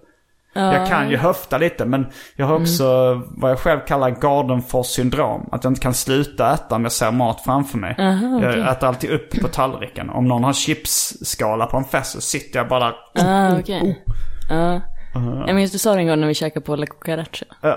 [0.52, 2.84] Jag kan ju höfta lite men jag har också
[3.30, 5.48] vad jag själv kallar Gardenfors syndrom.
[5.52, 7.94] Att jag inte kan sluta äta om jag ser mat framför mig.
[8.42, 10.10] Jag äter alltid upp på tallriken.
[10.10, 12.94] Om någon har chipsskala på en fest så sitter jag bara där.
[13.26, 14.04] Ah, okej.
[14.50, 14.80] Ja.
[15.46, 17.44] Jag minns du sa det en gång när vi käkade på La Cucaracha.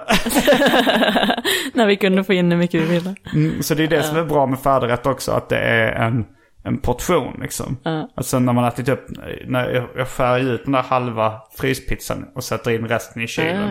[1.74, 3.16] när vi kunde få in hur mycket vi ville.
[3.34, 5.32] Mm, Så det är det som är bra med färdigrätt också.
[5.32, 6.26] Att det är en,
[6.66, 7.78] en portion liksom.
[8.16, 9.06] Att sen när man ätit upp,
[9.48, 13.64] när jag, jag skär ut den där halva fryspizzan och sätter in resten i kylen.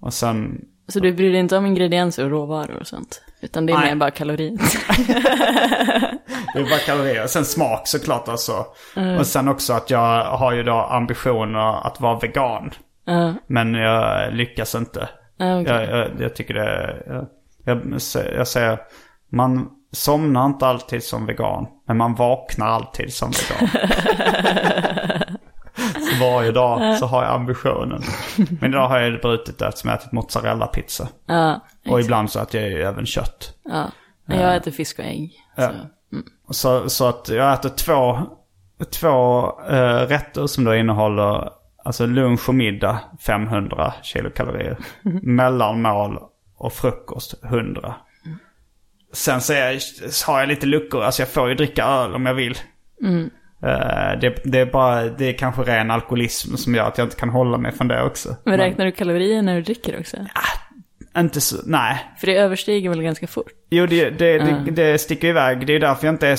[0.00, 0.06] Ah.
[0.06, 3.22] Och sen Så du bryr dig inte om ingredienser och råvaror och sånt?
[3.40, 3.88] Utan det är Nej.
[3.88, 4.58] mer bara kalorier?
[6.54, 7.26] Det är bara kalorier.
[7.26, 8.66] Sen smak såklart alltså.
[9.18, 12.70] Och sen också att jag har ju då ambitioner att vara vegan.
[13.04, 15.08] Ja, Men jag lyckas inte.
[15.38, 15.64] okej.
[15.66, 16.96] Jag, jag, jag tycker det...
[17.06, 17.26] Jag,
[17.64, 18.00] jag,
[18.36, 18.78] jag säger,
[19.32, 21.66] man somnar inte alltid som vegan.
[21.86, 23.68] Men man vaknar alltid som vegan.
[25.94, 28.02] så varje dag så har jag ambitionen.
[28.60, 31.08] Men idag har jag brutit det eftersom jag ätit mozzarella-pizza.
[31.26, 33.54] Ja, Och ibland så att jag ju även kött.
[33.64, 33.90] ja.
[34.26, 35.32] Jag äter fisk och ägg.
[35.56, 35.70] Så.
[36.50, 38.18] Så, så att jag äter två,
[39.00, 41.50] två eh, rätter som då innehåller
[41.84, 44.76] alltså lunch och middag 500 kilokalorier.
[45.22, 46.18] Mellanmål
[46.56, 47.94] och frukost 100.
[49.12, 49.80] Sen så, jag,
[50.26, 52.58] har jag lite luckor, alltså jag får ju dricka öl om jag vill.
[53.62, 57.16] Eh, det, det är bara, det är kanske ren alkoholism som gör att jag inte
[57.16, 58.36] kan hålla mig från det också.
[58.44, 60.16] Men räknar du kalorier när du dricker också?
[61.18, 61.98] Inte så, nej.
[62.18, 63.52] För det överstiger väl ganska fort?
[63.70, 65.66] Jo, det, det, det, det sticker iväg.
[65.66, 66.38] Det är därför jag inte är,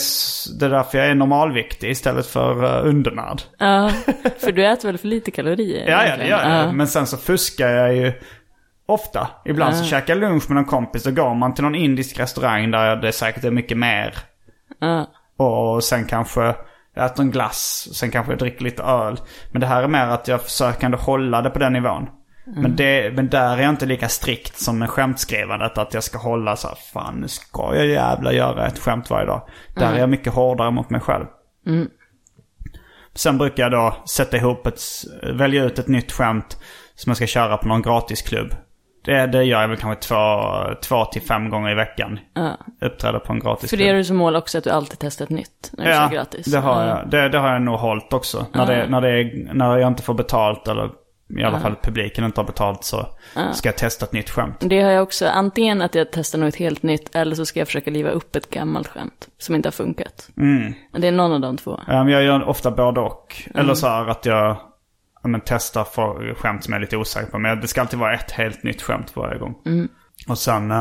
[0.60, 3.42] det är därför jag är normalviktig istället för uh, undernärd.
[3.58, 3.92] Ja,
[4.40, 5.90] för du äter väl för lite kalorier?
[5.90, 6.68] Ja, ja, det gör jag.
[6.68, 6.72] Ja.
[6.72, 8.14] Men sen så fuskar jag ju
[8.90, 9.28] ofta.
[9.46, 11.04] Ibland så käkar jag lunch med någon kompis.
[11.04, 14.14] Då går man till någon indisk restaurang där det säkert är mycket mer.
[15.38, 16.56] Och sen kanske
[16.94, 17.90] jag äter en glass.
[17.94, 19.20] Sen kanske jag dricker lite öl.
[19.52, 22.10] Men det här är mer att jag försöker ändå hålla det på den nivån.
[22.62, 25.78] Men, det, men där är jag inte lika strikt som med skämtskrivandet.
[25.78, 29.26] Att jag ska hålla så här, fan nu ska jag jävla göra ett skämt varje
[29.26, 29.42] dag.
[29.76, 31.26] Där är jag mycket hårdare mot mig själv.
[33.16, 34.82] Sen brukar jag då sätta ihop ett,
[35.34, 36.58] välja ut ett nytt skämt
[36.96, 38.54] som jag ska köra på någon gratisklubb.
[39.06, 40.18] Det, det gör jag väl kanske två,
[40.84, 42.20] två till fem gånger i veckan.
[42.34, 42.58] Ja.
[42.82, 43.80] Uppträder på en För gratisklubb.
[43.80, 46.10] det är du som mål också att du alltid testar ett nytt när du kör
[46.10, 46.45] gratis?
[46.45, 46.88] det har Ja.
[47.00, 47.10] jag.
[47.10, 48.45] Det, det har jag nog hållit också.
[48.54, 50.89] När, det, när, det är, när jag inte får betalt eller
[51.39, 53.06] i alla fall publiken inte har betalt så
[53.54, 54.58] ska jag testa ett nytt skämt.
[54.60, 55.28] Det har jag också.
[55.28, 58.50] Antingen att jag testar något helt nytt eller så ska jag försöka liva upp ett
[58.50, 60.30] gammalt skämt som inte har funkat.
[60.38, 60.74] Mm.
[60.97, 61.80] Det är någon av de två.
[61.88, 63.36] Ja, men jag gör ofta både och.
[63.56, 64.69] Eller så här att jag ja,
[65.22, 67.40] men, testar för skämt som jag är lite osäker på.
[67.40, 69.56] Men det ska alltid vara ett helt nytt skämt varje gång.
[70.28, 70.78] Och sen äh,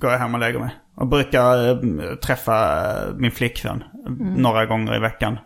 [0.00, 0.70] går jag hem och lägger mig.
[0.96, 3.84] Och brukar äh, träffa äh, min flickvän
[4.36, 5.38] några gånger i veckan.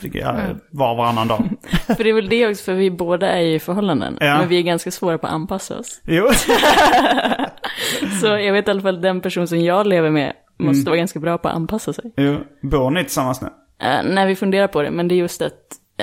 [0.00, 0.36] Ja,
[0.70, 1.48] Var och varannan dag.
[1.86, 4.16] För det är väl det också, för vi båda är ju i förhållanden.
[4.20, 4.38] Ja.
[4.38, 6.00] Men vi är ganska svåra på att anpassa oss.
[6.06, 6.28] jo.
[8.20, 11.20] Så jag vet i alla fall den person som jag lever med måste vara ganska
[11.20, 12.12] bra på att anpassa sig.
[12.16, 12.38] jo.
[12.62, 13.46] Bor ni tillsammans nu?
[13.46, 15.52] Uh, när vi funderar på det, men det är just att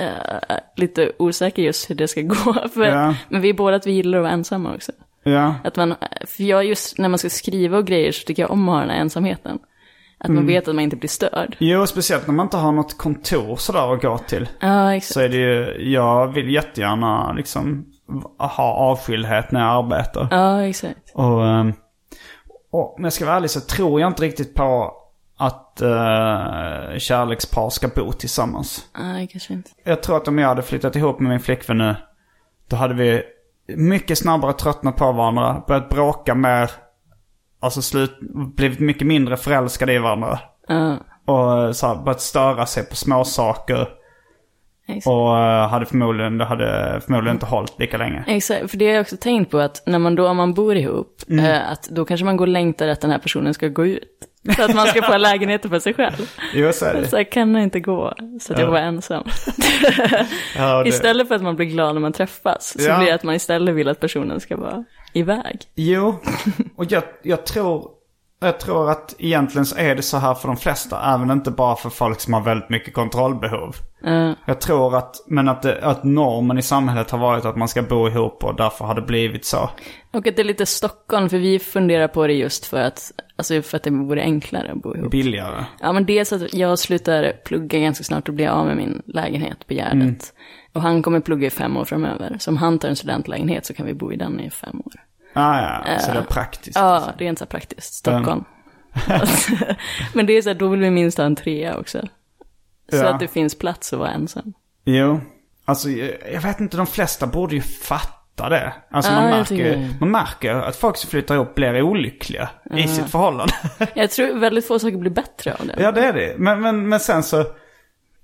[0.04, 2.68] eh, lite osäker just hur det ska gå.
[2.74, 3.14] För, Ja.
[3.28, 4.92] Men vi är båda att vi gillar att vara ensamma också.
[5.24, 5.54] Ja.
[5.64, 5.94] Att man,
[6.26, 8.80] för jag just när man ska skriva och grejer så tycker jag om att ha
[8.80, 9.58] den här ensamheten.
[10.18, 10.36] Att Mm.
[10.36, 11.56] man vet att man inte blir störd.
[11.58, 14.48] Jo, speciellt när man inte har något kontor sådär att gå till.
[14.60, 15.12] Ja, exakt.
[15.14, 17.86] Så är det ju, jag vill jättegärna liksom
[18.38, 20.28] ha avskildhet när jag arbetar.
[20.30, 21.12] Ja, exakt.
[21.14, 21.72] Och, ehm,
[22.72, 24.92] och om jag ska vara ärlig så tror jag inte riktigt på
[25.40, 28.84] att uh, kärlekspar ska bo tillsammans.
[28.98, 29.70] Nej, kanske inte.
[29.84, 31.96] Jag tror att om jag hade flyttat ihop med min flickvän nu,
[32.68, 33.22] då hade vi
[33.76, 36.70] mycket snabbare tröttnat på varandra, börjat bråka mer,
[37.60, 38.18] alltså slut,
[38.56, 40.38] blivit mycket mindre förälskade i varandra.
[40.68, 43.88] Ja, Och så här, börjat störa sig på små saker
[44.88, 45.06] Exakt.
[45.06, 48.24] Och eh, hade förmodligen, det hade förmodligen inte hållit lika länge.
[48.26, 50.76] Exakt, för det har jag också tänkt på att när man då, om man bor
[50.76, 51.44] ihop, Mm.
[51.44, 54.08] eh, att då kanske man går och längtar att den här personen ska gå ut.
[54.56, 56.30] Så att man ska få lägenheten för sig själv.
[56.54, 57.08] Jo, så är det.
[57.08, 58.70] Så här, kan det inte gå, så att jag Ja.
[58.72, 59.24] var ensam.
[60.56, 62.98] Ja, det- Istället för att man blir glad när man träffas, så Ja.
[62.98, 65.60] blir det att man istället vill att personen ska vara iväg.
[65.74, 66.20] Jo,
[66.76, 67.88] och jag, jag tror...
[68.42, 71.76] Jag tror att egentligen så är det så här för de flesta, även inte bara
[71.76, 73.76] för folk som har väldigt mycket kontrollbehov.
[74.04, 77.68] Eh, Jag tror att, men att, det, att normen i samhället har varit att man
[77.68, 79.70] ska bo ihop och därför har det blivit så.
[80.12, 83.62] och att det är lite Stockholm, för vi funderar på det just för att, alltså
[83.62, 85.10] för att det vore enklare att bo ihop.
[85.10, 85.64] Billigare.
[85.80, 89.66] Ja, men dels att jag slutar plugga ganska snart och blir av med min lägenhet
[89.66, 89.92] på Gärdet.
[89.92, 90.16] Mm.
[90.72, 92.36] Och han kommer plugga i fem år framöver.
[92.38, 94.92] Så om han tar en studentlägenhet så kan vi bo i den i fem år.
[95.32, 96.76] Ah, ja, så det är praktiskt.
[96.76, 97.94] Ja, rent så praktiskt.
[97.94, 98.44] Stockholm.
[100.14, 102.00] men det är så här, då vill vi minst ha en trea också.
[102.90, 103.08] Så Ja.
[103.08, 104.52] att det finns plats att vara ensam.
[104.84, 105.20] Jo,
[105.64, 105.88] alltså
[106.32, 108.72] jag, vet inte, de flesta borde ju fatta det.
[108.90, 113.10] Alltså Ja, man, märker, man märker att folk som flyttar ihop blir olyckliga i sitt
[113.10, 113.54] förhållande.
[113.94, 115.74] Jag tror väldigt få saker blir bättre av det.
[115.78, 116.34] ja, det är det.
[116.38, 117.44] Men, men, men sen så,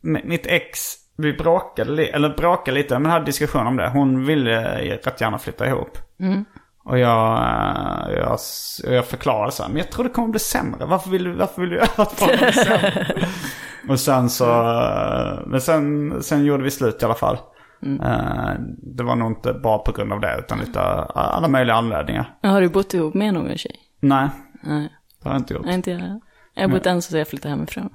[0.00, 3.88] mitt ex, vi bråkade, eller bråkade lite, men hade diskussion om det.
[3.88, 5.98] Hon ville rätt gärna flytta ihop.
[6.86, 8.38] Och jag, eh, jag,
[8.84, 10.86] jag förklarade så här, men jag tror det kommer bli sämre.
[10.86, 13.16] Varför vill varför vill du att det kommer bli sämre?
[13.88, 17.38] och sen så, eh, men sen, sen gjorde vi slut i alla fall.
[18.02, 18.50] Eh,
[18.96, 22.34] Det var nog inte bara på grund av det, utan lite alla möjliga anledningar.
[22.42, 23.76] Har du bott ihop med någon tjej?
[24.00, 24.28] Nej,
[24.62, 24.88] Nej,
[25.22, 25.64] det har jag inte gjort.
[25.64, 26.20] nej inte jag.
[26.54, 27.88] Jag har bott ensam så jag flyttade hemifrån.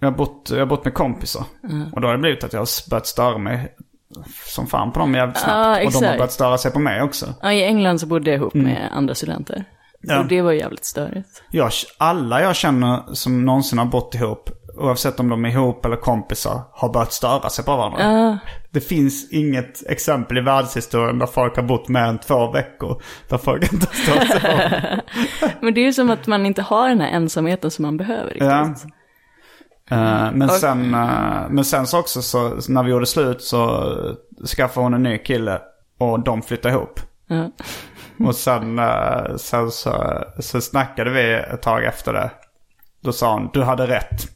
[0.00, 1.44] Jag har bott, jag har bott med kompisar.
[1.92, 3.74] Och då har det blivit att jag har börjat störa mig
[4.46, 5.80] som fan på dem jävligt snabbt.
[5.80, 7.34] Ja, och de har börjat störa sig på mig också.
[7.42, 9.54] Ja, i England så bodde jag ihop med andra studenter.
[9.54, 10.16] Mm.
[10.16, 10.20] Ja.
[10.20, 11.42] Och det var jävligt störigt.
[11.50, 15.96] Jag, alla jag känner som någonsin har bott ihop, oavsett om de är ihop eller
[15.96, 18.02] kompisar, har börjat störa sig på varandra.
[18.02, 18.38] Ja,
[18.70, 23.02] Det finns inget exempel i världshistorien där folk har bott mer än två veckor.
[23.28, 26.62] Där folk inte har stört sig på men det är ju som att man inte
[26.62, 28.42] har den här ensamheten som man behöver riktigt.
[28.48, 28.74] Ja.
[29.90, 33.92] Eh, men, sen, eh, men sen så också så, när vi gjorde slut så
[34.56, 35.60] skaffade hon en ny kille
[35.98, 37.00] och de flyttade ihop.
[37.26, 37.50] Ja.
[38.26, 42.30] Och sen, eh, sen så, så snackade vi ett tag efter det.
[43.02, 44.28] Då sa hon, du hade rätt.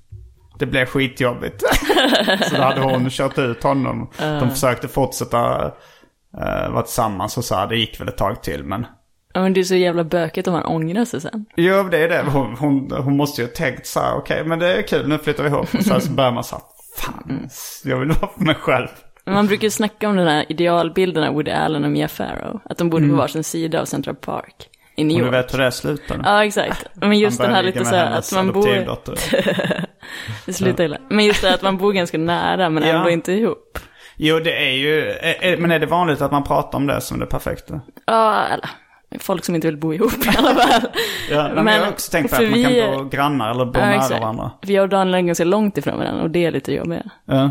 [0.59, 1.63] Det blev skitjobbigt.
[2.49, 4.11] så då hade hon kört ut honom.
[4.19, 8.65] De försökte fortsätta uh, vara tillsammans och så här, det gick väl ett tag till
[8.65, 8.87] men.
[9.33, 11.45] Ja, men det är så jävla bökigt om man ångrar sig sen.
[11.57, 12.23] Jo, det är det.
[12.31, 15.19] Hon, hon, hon måste ju ha tänkt så här, okej men det är kul, nu
[15.19, 15.75] flyttar vi ihop.
[15.75, 16.65] Och sen så börjar man så här,
[16.97, 17.49] fan,
[17.85, 18.89] jag vill vara för mig själv.
[19.25, 22.61] Men Man brukar ju snacka om den här idealbilden av Woody Allen och Mia Farrow.
[22.65, 24.55] Att de bodde på varsin sida av Central Park
[24.97, 25.31] i New Och York.
[25.33, 26.21] du vet hur det slutar.
[26.25, 26.87] Ja, exakt.
[26.95, 28.69] Men just den här lite så här att man bor...
[30.47, 30.99] Det slutar illa.
[31.11, 32.89] Men just det här att man bor ganska nära men Ja.
[32.89, 33.79] ändå inte ihop.
[34.17, 35.15] Jo, det är ju,
[35.59, 37.81] men är det vanligt att man pratar om det som det perfekta?
[38.07, 38.71] Ja, eller
[39.19, 40.91] folk som inte vill bo ihop i alla fall.
[41.31, 43.79] Ja, men, jag har också tänkt på för att man kan bo grannar eller bo
[43.79, 44.51] Ja, nära varandra.
[44.65, 47.03] För jag och Daniel är ganska långt ifrån varandra och det är lite jobbigt.
[47.25, 47.51] Ja.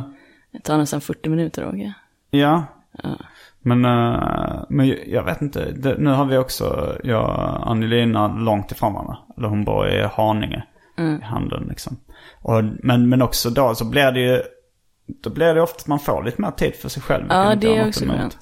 [0.51, 1.93] Det tar nästan 40 minuter att åka.
[2.29, 2.65] Ja.
[3.61, 5.95] Men, eh, men jag vet inte.
[5.97, 9.17] Nu har vi också, jag och Angelina långt ifrån varandra.
[9.37, 10.63] Eller hon bor i Haninge.
[10.97, 11.97] I Handen liksom.
[12.41, 14.41] Och, men, men också då så blir det ju,
[15.23, 17.25] då blir det ofta att man får lite mer tid för sig själv.
[17.29, 18.37] Ja, det är också skönt.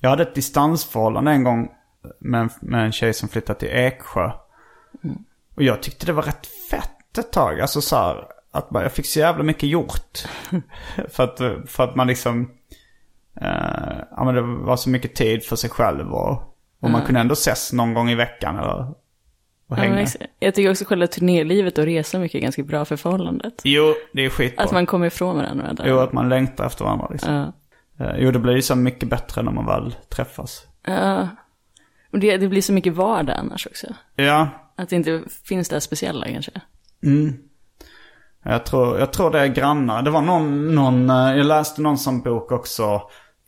[0.00, 1.68] Jag hade ett distansförhållande en gång
[2.18, 4.30] med en, med en tjej som flyttade till Eksjö.
[5.56, 7.60] Och jag tyckte det var rätt fett ett tag.
[7.60, 10.18] Alltså så här, att man, jag fick så jävla mycket gjort.
[11.08, 11.38] för, att,
[11.70, 12.50] för att man liksom,
[13.40, 17.20] eh, ja men det var så mycket tid för sig själv och, och man kunde
[17.20, 18.90] ändå ses någon gång i veckan eller
[19.68, 20.00] och Ja, hänga.
[20.00, 20.24] exakt.
[20.38, 23.60] jag tycker också själva turnélivet och resa mycket är ganska bra för förhållandet.
[23.64, 24.64] Jo, det är skitbra.
[24.64, 25.84] Att man kommer ifrån varandra där.
[25.88, 27.34] Jo, att man längtar efter varandra liksom.
[27.34, 27.52] Ja.
[28.06, 30.66] Eh, jo, det blir ju så mycket bättre när man väl träffas.
[30.86, 31.28] Ja.
[32.12, 33.86] Och det, det blir så mycket vardag annars också.
[34.16, 36.52] Ja, Att det inte finns det här speciella kanske.
[38.44, 40.02] Jag tror, jag tror det är grannar.
[40.02, 43.02] Det var någon, någon, eh, jag läste någon sån bok också.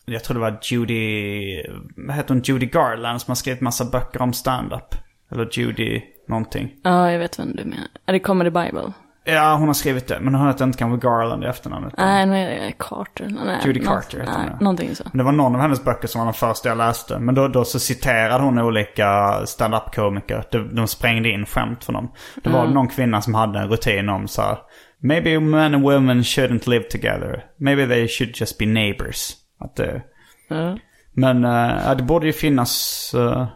[0.05, 1.63] Jag tror det var Judy,
[1.97, 4.95] vad heter hon, Judy Garland som har skrivit massa böcker om stand-up.
[5.31, 6.75] Eller Judy någonting.
[6.83, 7.87] Ja, jag vet vem du menar.
[8.07, 8.93] Är det Comedy Bible?
[9.31, 10.19] Ja, hon har skrivit det.
[10.21, 11.95] Men hon heter inte kanske Garland i efternamnet.
[11.99, 13.29] Nej, nej, Carter.
[13.45, 14.59] Nej, Judy Carter heter hon, ja.
[14.61, 15.05] någonting så.
[15.13, 17.19] Men det var någon av hennes böcker som var den första jag läste.
[17.19, 20.45] Men då, då så citerade hon olika stand-up-komiker.
[20.51, 22.13] De, de sprängde in skämt för dem.
[22.45, 24.59] Det var någon kvinna som hade en rutin om så här.
[25.03, 27.45] Maybe men and women shouldn't live together.
[27.61, 29.31] Maybe they should just be neighbors.
[29.61, 30.03] Att det,
[30.49, 30.79] Ja.
[31.13, 33.15] men eh, ja, det borde ju finnas...
[33.15, 33.47] eh,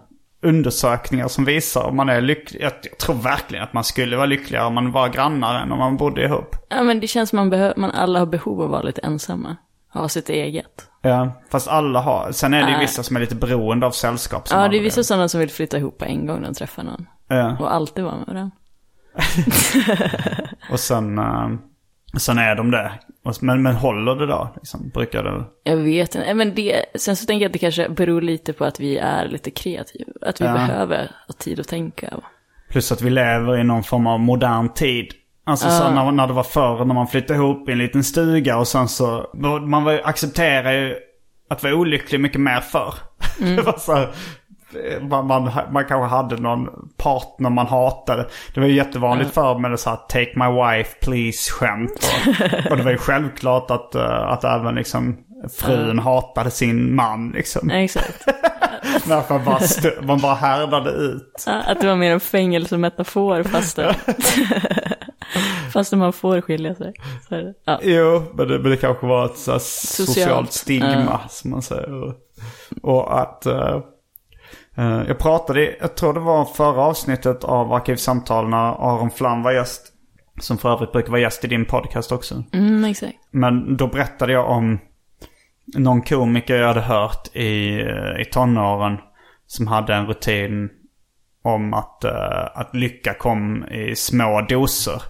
[0.42, 2.62] undersökningar som visar om man är lycklig.
[2.62, 5.78] Jag, jag tror verkligen att man skulle vara lyckligare om man var grannar än om
[5.78, 6.56] man bodde ihop.
[6.68, 9.00] Ja, men det känns som man, behö- man alla har behov av att vara lite
[9.00, 9.56] ensamma.
[9.94, 10.88] Ha sitt eget.
[11.02, 12.32] Ja, fast alla har.
[12.32, 14.48] Sen är det ju vissa som är lite beroende av sällskap.
[14.50, 16.82] Ja, det är vissa sådana som vill flytta ihop på en gång när de träffar
[16.82, 17.06] någon.
[17.28, 17.56] Ja.
[17.60, 18.50] Och alltid vara med varandra.
[20.70, 21.48] Och sen, eh,
[22.20, 22.92] sen är de det.
[23.40, 24.52] Men, men håller det då?
[24.56, 25.44] Liksom, brukar det?
[25.70, 28.64] Jag vet inte, men det, sen så tänker jag att det kanske beror lite på
[28.64, 30.12] att vi är lite kreativa.
[30.26, 30.52] Att vi Ja.
[30.52, 32.14] behöver ha tid att tänka.
[32.70, 35.06] Plus att vi lever i någon form av modern tid.
[35.44, 38.58] Alltså så när, när det var förr när man flyttade ihop i en liten stuga
[38.58, 39.30] och sen så...
[39.66, 40.96] Man var, accepterar ju
[41.50, 42.94] att vara olycklig mycket mer förr.
[43.56, 44.08] det var så här,
[45.00, 48.26] man, man, man kanske hade någon partner man hatade.
[48.54, 51.92] Det var ju jättevanligt förr med det så här take my wife please skämt.
[51.92, 55.16] Och, och det var ju självklart att, eh, att även liksom
[55.48, 57.70] frun hatade sin man liksom.
[57.70, 58.24] Exakt.
[59.06, 61.44] Därför man bara, stu- man bara härdade ut.
[61.46, 63.78] Att det var mer en fängelsemetafor fast,
[65.72, 66.92] fast man får skilja sig.
[67.28, 67.54] Så det.
[67.64, 67.80] Ja.
[67.82, 71.20] Jo, men det, men det kanske var ett här socialt, stigma ja.
[71.28, 72.02] som man säger.
[72.02, 72.14] Och,
[72.82, 73.46] och att...
[74.76, 79.52] eh, jag pratade, jag tror det var förra avsnittet av Arkivsamtal när Aron Flam var
[79.52, 79.88] gäst.
[80.40, 82.44] Som för övrigt brukar vara gäst i din podcast också.
[82.52, 83.18] Mm, exakt.
[83.30, 84.78] Men då berättade jag om
[85.76, 88.98] någon komiker jag hade hört i, eh, i tonåren.
[89.46, 90.70] Som hade en rutin
[91.42, 95.02] om att, eh, att lycka kom i små doser.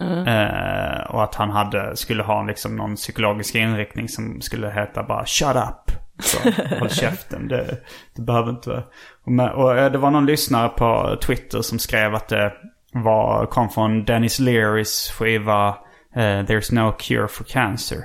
[0.00, 5.26] Eh, och att han hade, skulle ha liksom någon psykologisk inriktning som skulle heta bara
[5.26, 6.01] shut up.
[6.22, 6.38] Så,
[6.78, 7.78] håll käften, det,
[8.16, 8.84] det behöver inte.
[9.24, 12.52] Och, och eh, det var någon lyssnare på Twitter som skrev att det
[12.92, 15.68] var, kom från Dennis Learys skiva
[16.14, 17.98] eh, There's No Cure for Cancer.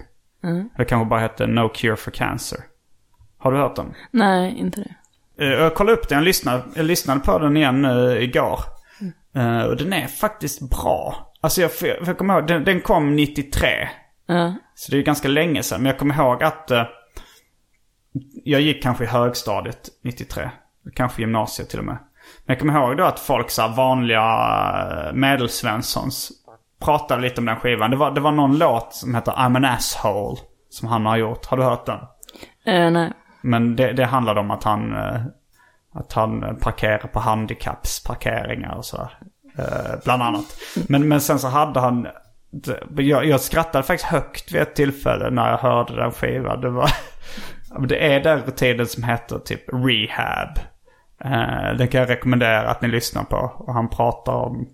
[0.77, 2.59] Det kanske bara hette No Cure for Cancer.
[3.37, 3.93] Har du hört den?
[4.11, 5.45] Nej, inte det.
[5.45, 8.59] Eh, Jag kollade upp den, jag lyssnade, jag lyssnade på den igen uh, igår.
[9.35, 11.31] Eh, och den är faktiskt bra.
[11.41, 11.71] Alltså jag,
[12.05, 13.69] jag kommer ihåg, den, den kom 93.
[14.27, 14.53] Ja.
[14.75, 15.81] Så det är ganska länge sedan.
[15.81, 16.71] Men jag kommer ihåg att
[18.43, 20.49] jag gick kanske i högstadiet 93.
[20.95, 21.97] Kanske gymnasiet till och med.
[22.45, 24.21] Men jag kommer ihåg då att folk, så vanliga
[24.91, 26.31] eh, medelsvenssons,
[26.79, 27.91] pratade lite om den skivan.
[27.91, 30.37] Det var, det var någon låt som heter I'm an asshole.
[30.69, 31.45] Som han har gjort.
[31.45, 31.99] Har du hört den?
[32.65, 33.13] Eh, nej.
[33.41, 35.21] Men det, det handlade om att han, eh,
[35.93, 38.85] att han parkerar på handikappsparkeringar och.
[39.57, 40.45] Eh, bland annat.
[40.87, 42.07] Men, men sen så hade han...
[42.97, 46.61] Jag, jag skrattade faktiskt högt vid ett tillfälle när jag hörde den skivan.
[46.61, 46.89] Det, var,
[47.87, 50.59] det är den rutinen som heter typ rehab.
[51.23, 53.51] Eh, den kan jag rekommendera att ni lyssnar på.
[53.57, 54.67] Och han pratar om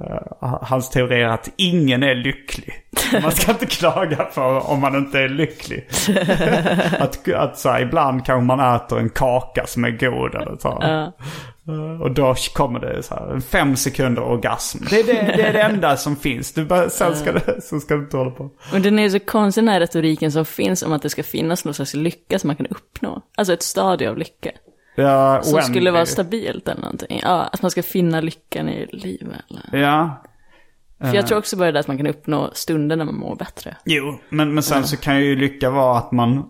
[0.00, 2.74] eh, hans teori är att ingen är lycklig.
[3.22, 5.88] Man ska inte klaga på om man inte är lycklig.
[6.98, 10.82] att att så här, ibland kanske man äter en kaka som är god eller så.
[10.82, 11.08] Eh,
[12.02, 14.78] Och då kommer det så här, fem sekunder orgasm.
[14.90, 16.52] Det är det, det, är det enda som finns.
[16.52, 18.50] Du bara, sen, ska det, sen ska du inte hålla på.
[18.72, 21.64] Och den är så konstig den här retoriken som finns om att det ska finnas
[21.64, 23.22] någon slags lycka som man kan uppnå.
[23.36, 24.50] Alltså ett stadie av lycka.
[24.94, 26.12] Ja, Som skulle vara oändlig.
[26.12, 27.20] stabilt eller någonting.
[27.22, 29.36] Ja, att man ska finna lyckan i livet.
[29.50, 29.78] Eller.
[29.82, 30.22] Ja,
[31.00, 33.76] För jag tror också bara det att man kan uppnå stunder när man mår bättre.
[33.84, 34.18] jo.
[34.28, 36.44] Men, men sen så kan ju lycka vara att man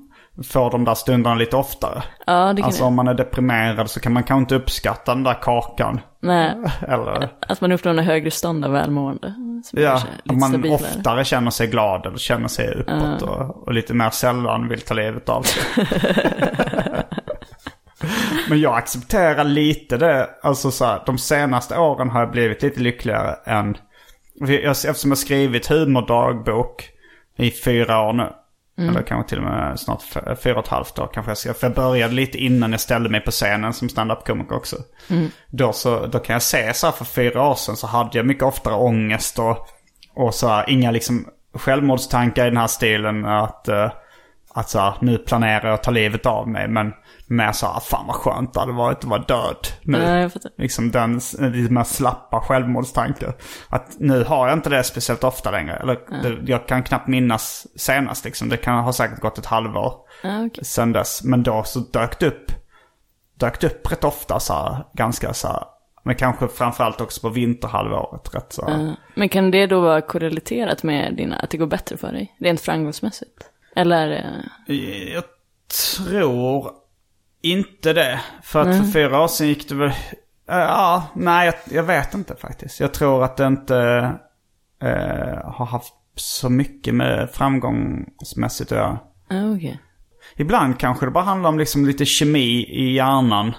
[0.49, 2.03] får de där stunderna lite oftare.
[2.27, 2.87] Ja, det kan Alltså jag.
[2.89, 6.01] om man är deprimerad så kan man kanske inte uppskatta den där kakan.
[6.21, 6.55] Nej,
[6.89, 9.35] Eller, att man uppnår en högre stånd av välmående.
[9.73, 9.95] Ja,
[10.29, 10.75] att man stabilare.
[10.75, 13.23] oftare känner sig glad eller känner sig uppåt.
[13.23, 15.63] Och, och lite mer sällan vill ta livet av sig.
[18.49, 20.31] Men jag accepterar lite det.
[20.43, 23.77] Alltså så här, de senaste åren har jag blivit lite lyckligare än...
[24.35, 26.89] jag- Eftersom jag skrivit humordagbok
[27.37, 28.33] i fyra år nu.
[28.89, 30.03] Eller kanske till och med snart
[30.43, 31.55] fyra och ett halvt år kanske jag ska.
[31.55, 34.77] För jag började lite innan jag ställde mig på scenen som stand-up-komiker också.
[35.51, 38.27] Då, så, då kan jag se så här för fyra år sedan så hade jag
[38.27, 39.69] mycket oftare ångest och,
[40.15, 43.91] och så här, inga liksom självmordstankar i den här stilen att, eh,
[44.55, 46.69] att så här, nu planerar jag att ta livet av mig.
[46.69, 46.93] Men
[47.27, 49.99] mer så här, fan vad skönt det hade varit att vara död nu.
[49.99, 50.51] Ja, jag fattar.
[50.59, 51.15] Liksom den
[51.53, 53.35] lite mer slappa självmordstankar.
[53.69, 55.77] Att nu har jag inte det speciellt ofta längre.
[55.77, 58.49] Eller det, jag kan knappt minnas senast liksom.
[58.49, 60.65] Det kan ha säkert gått ett halvår Ja, okej.
[60.65, 61.25] sen dess.
[61.25, 62.53] Men då så dök det upp.
[63.39, 65.63] Dök det upp rätt ofta så här, ganska så här.
[66.07, 68.35] Men kanske framförallt också på vinterhalvåret.
[68.35, 68.95] Rätt så.
[69.15, 72.37] Men kan det då vara korrelaterat med dina, att det går bättre för dig?
[72.41, 73.51] Rent framgångsmässigt?
[73.77, 74.11] Eller?
[74.69, 75.25] eh, Jag
[75.97, 76.71] tror
[77.43, 78.21] inte det.
[78.43, 79.93] För att för fyra år sedan gick det väl...
[80.47, 82.81] Ja, nej jag, jag vet inte faktiskt.
[82.81, 83.77] Jag tror att det inte
[84.83, 88.99] eh, har haft så mycket med framgångsmässigt att göra.
[89.55, 89.81] Okej.
[90.37, 93.53] Ibland kanske det bara handlar om liksom lite kemi i hjärnan.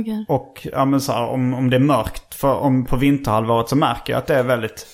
[0.00, 0.26] Okej.
[0.28, 3.76] Och ja, men så här, om, om det är mörkt för, om på vinterhalvåret så
[3.76, 4.86] märker jag att det är väldigt,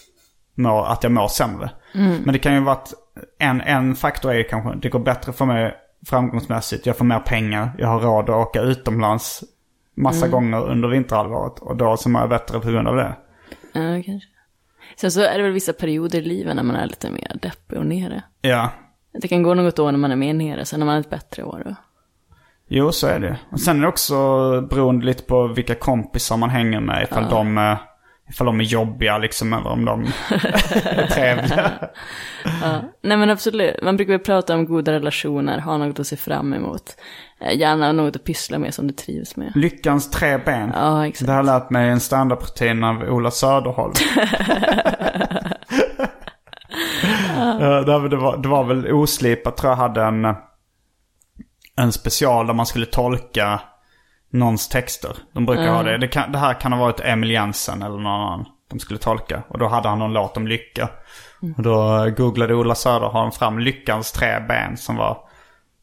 [0.54, 1.70] mår, att jag mår sämre.
[1.92, 2.92] Men det kan ju vara att
[3.38, 5.74] en, en faktor är kanske, det går bättre för mig
[6.06, 6.86] framgångsmässigt.
[6.86, 9.44] Jag får mer pengar, jag har råd att åka utomlands
[9.94, 11.58] massa gånger under vinterhalvåret.
[11.58, 13.16] Och då så mår jag bättre på grund av det.
[13.72, 14.28] Ja, kanske.
[14.96, 17.78] Sen så är det väl vissa perioder i livet när man är lite mer deppig
[17.78, 18.22] och nere.
[18.40, 18.70] Ja,
[19.12, 21.10] Det kan gå något år när man är mer nere, sen när man är ett
[21.10, 21.62] bättre år.
[21.64, 21.74] Då.
[22.68, 23.38] jo så är det.
[23.50, 24.14] Och sen är det också
[24.60, 27.02] beroende lite på vilka kompisar man hänger med.
[27.02, 27.78] Ifall, de, eh,
[28.31, 31.70] ifall de är jobbiga liksom, eller om de är trevliga.
[33.03, 36.53] Nej men absolut, man brukar väl prata om goda relationer, ha något att se fram
[36.53, 36.83] emot.
[37.41, 39.53] Eh, Gärna något att pyssla med som du trivs med.
[39.55, 40.72] Lyckans tre ben.
[40.74, 41.26] Ja, exakt.
[41.26, 43.93] Det har jag lärt mig en standup-rutin av Ola Söderholm.
[47.61, 50.24] Ja, det, var- det, var, det var väl Oslipat tror jag hade en,
[51.76, 53.61] en special där man skulle tolka
[54.31, 55.16] någons texter.
[55.33, 55.99] De brukar ha det.
[55.99, 59.43] Det, kan, det här kan ha varit Emil Jensen eller någon annan de skulle tolka.
[59.49, 60.89] Och då hade han någon låt om lycka.
[61.57, 65.18] Och då googlade Ola Söderholm fram Lyckans tre ben som var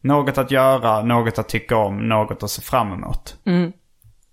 [0.01, 3.35] något att göra, något att tycka om, något att se fram emot.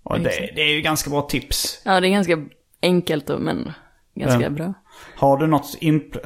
[0.03, 1.83] Och det, det är ju ganska bra tips.
[1.85, 2.39] Ja, det är ganska
[2.83, 3.73] enkelt och, men
[4.15, 4.51] ganska Ja.
[4.51, 4.75] bra.
[5.17, 5.71] Har du något,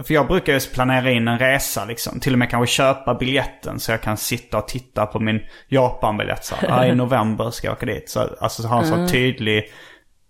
[0.06, 2.20] för jag brukar ju planera in en resa liksom.
[2.20, 6.44] Till och med kanske köpa biljetten så jag kan sitta och titta på min Japan-biljett.
[6.44, 8.10] Så här, ah, i november ska jag åka dit.
[8.10, 9.64] Så, alltså så ha en så tydlig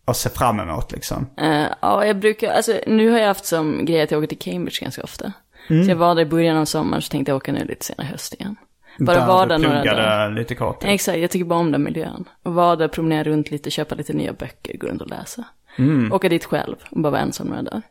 [0.05, 1.27] att se fram emot liksom.
[1.39, 4.53] Eh, ja, jag brukar, alltså nu har jag haft som grej att jag åker till
[4.53, 5.33] Cambridge ganska ofta.
[5.71, 5.85] Mm.
[5.85, 8.07] Så jag var där i början av sommaren så tänkte jag åka nu lite senare
[8.09, 8.57] höst igen.
[8.99, 10.31] Bara Där vara där några dagar.
[10.31, 10.85] lite kort.
[10.85, 12.25] Exakt, jag tycker bara om den miljön.
[12.43, 15.45] Och vara där, promenera runt lite, köpa lite nya böcker, gå runt och läsa.
[16.13, 17.83] Åka dit själv och bara vara ensam några dagar.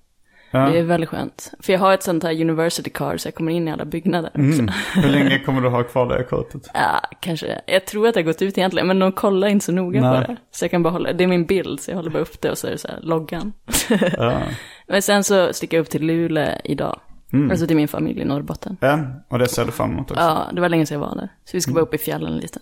[0.51, 0.65] Mm.
[0.67, 0.71] Ja.
[0.73, 1.51] Det är väldigt skönt.
[1.59, 4.29] För jag har ett sånt här university card så jag kommer in i alla byggnader
[4.29, 4.39] också.
[4.61, 4.69] Mm.
[4.95, 6.61] Hur länge kommer du ha kvar det kortet?
[6.73, 7.61] Ja, kanske.
[7.67, 10.25] Jag tror att det har gått ut egentligen, men de kollar inte så noga Nej.
[10.25, 10.38] på det.
[10.51, 12.51] Så jag kan bara hålla, det är min bild, så jag håller bara upp det
[12.51, 13.53] och så är det så här, loggan.
[14.17, 14.41] Ja.
[14.88, 16.99] men sen så sticker jag upp till Luleå idag.
[17.33, 17.51] Mm.
[17.51, 18.77] Alltså till min familj i Norrbotten.
[18.81, 20.23] ja, och det ser du fram emot också.
[20.23, 21.29] Ja, det var länge sedan jag var där.
[21.45, 21.75] Så vi ska Mm.
[21.75, 22.59] bara upp i fjällen lite.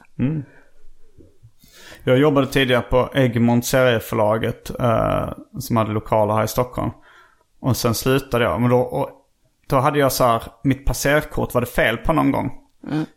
[2.04, 5.30] Jag jobbade tidigare på Egmont serieförlaget eh,
[5.60, 6.92] som hade lokaler här i Stockholm.
[7.60, 8.62] Och sen slutade jag.
[8.62, 9.10] Men då, och,
[9.70, 12.52] då hade jag så här, mitt passerkort var det fel på någon gång.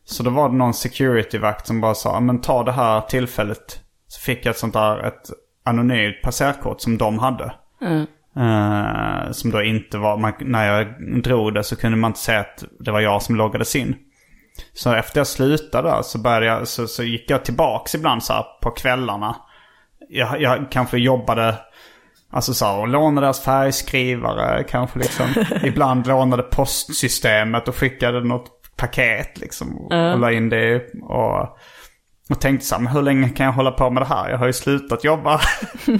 [0.05, 3.81] Så då var det någon securityvakt som bara sa, men ta det här tillfället.
[4.07, 5.31] Så fick jag ett sånt där, ett
[5.65, 7.55] anonymt passerkort som de hade.
[8.37, 10.87] Eh, som då inte var, man, när jag
[11.23, 13.97] drog det så kunde man inte säga att det var jag som loggades in.
[14.73, 18.33] Så efter jag slutade där så, började jag, så, så gick jag tillbaks ibland så
[18.33, 19.37] här på kvällarna.
[20.09, 21.55] Jag, jag kanske jobbade,
[22.31, 25.27] alltså så här, och lånade deras färgskrivare kanske liksom.
[25.63, 29.77] ibland lånade postsystemet och skickade något paket liksom.
[29.77, 31.59] Och la in det och,
[32.31, 34.31] och tänkte så här, men hur länge kan jag hålla på med det här?
[34.31, 35.41] Jag har ju slutat jobba.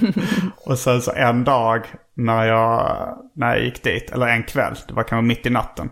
[0.65, 2.97] och sen så en dag när jag,
[3.35, 5.89] när jag gick dit, eller en kväll, det var kanske mitt i natten.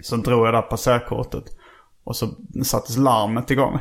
[0.00, 1.44] Så drog jag där passerkortet.
[2.08, 2.26] Och så
[2.64, 3.78] sattes larmet igång.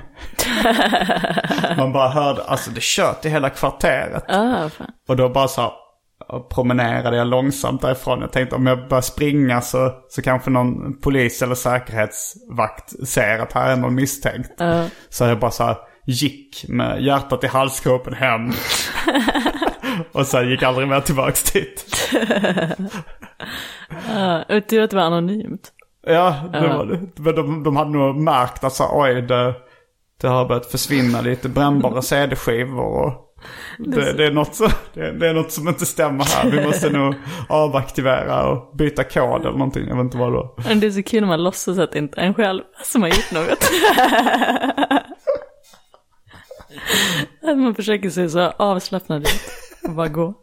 [1.78, 4.23] Man bara hörde, alltså det tjöt i hela kvarteret.
[4.28, 4.71] Fan.
[5.07, 5.71] Och då bara så här,
[6.49, 8.21] promenerade jag långsamt därifrån.
[8.21, 13.53] Jag tänkte om jag börjar springa så, så kanske någon polis eller säkerhetsvakt ser att
[13.53, 14.61] här är någon misstänkt.
[15.09, 18.51] Så jag bara så här gick med hjärtat i halsgropen hem.
[20.11, 21.86] och sen gick aldrig mer tillbaks dit.
[24.69, 25.71] Tur att det var anonymt.
[26.07, 26.99] Ja, det var det.
[27.15, 29.53] Men de, de hade nog märkt att så, oj, det,
[30.21, 33.05] det har börjat försvinna lite brännbara CD-skivor.
[33.05, 33.27] Och
[33.77, 36.51] det, det, är något så, det, det är något som inte stämmer här.
[36.51, 37.15] Vi måste nog
[37.49, 39.88] avaktivera och byta kod eller någonting.
[39.88, 40.75] Jag vet inte vad det var.
[40.75, 43.09] Det är så kul när man låtsas att det inte är en själv som har
[43.09, 43.69] gjort något.
[47.51, 49.41] att man försöker se så avslappnad ut
[49.84, 50.34] och bara gå.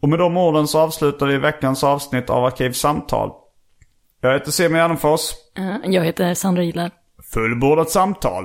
[0.00, 3.30] Och med de orden så avslutar vi veckans avsnitt av Arkivsamtal.
[4.20, 5.20] Jag heter Simon Gärdenfors.
[5.58, 6.90] Eh, Jag heter Sandra Gillar.
[7.34, 8.44] Fullbordat samtal.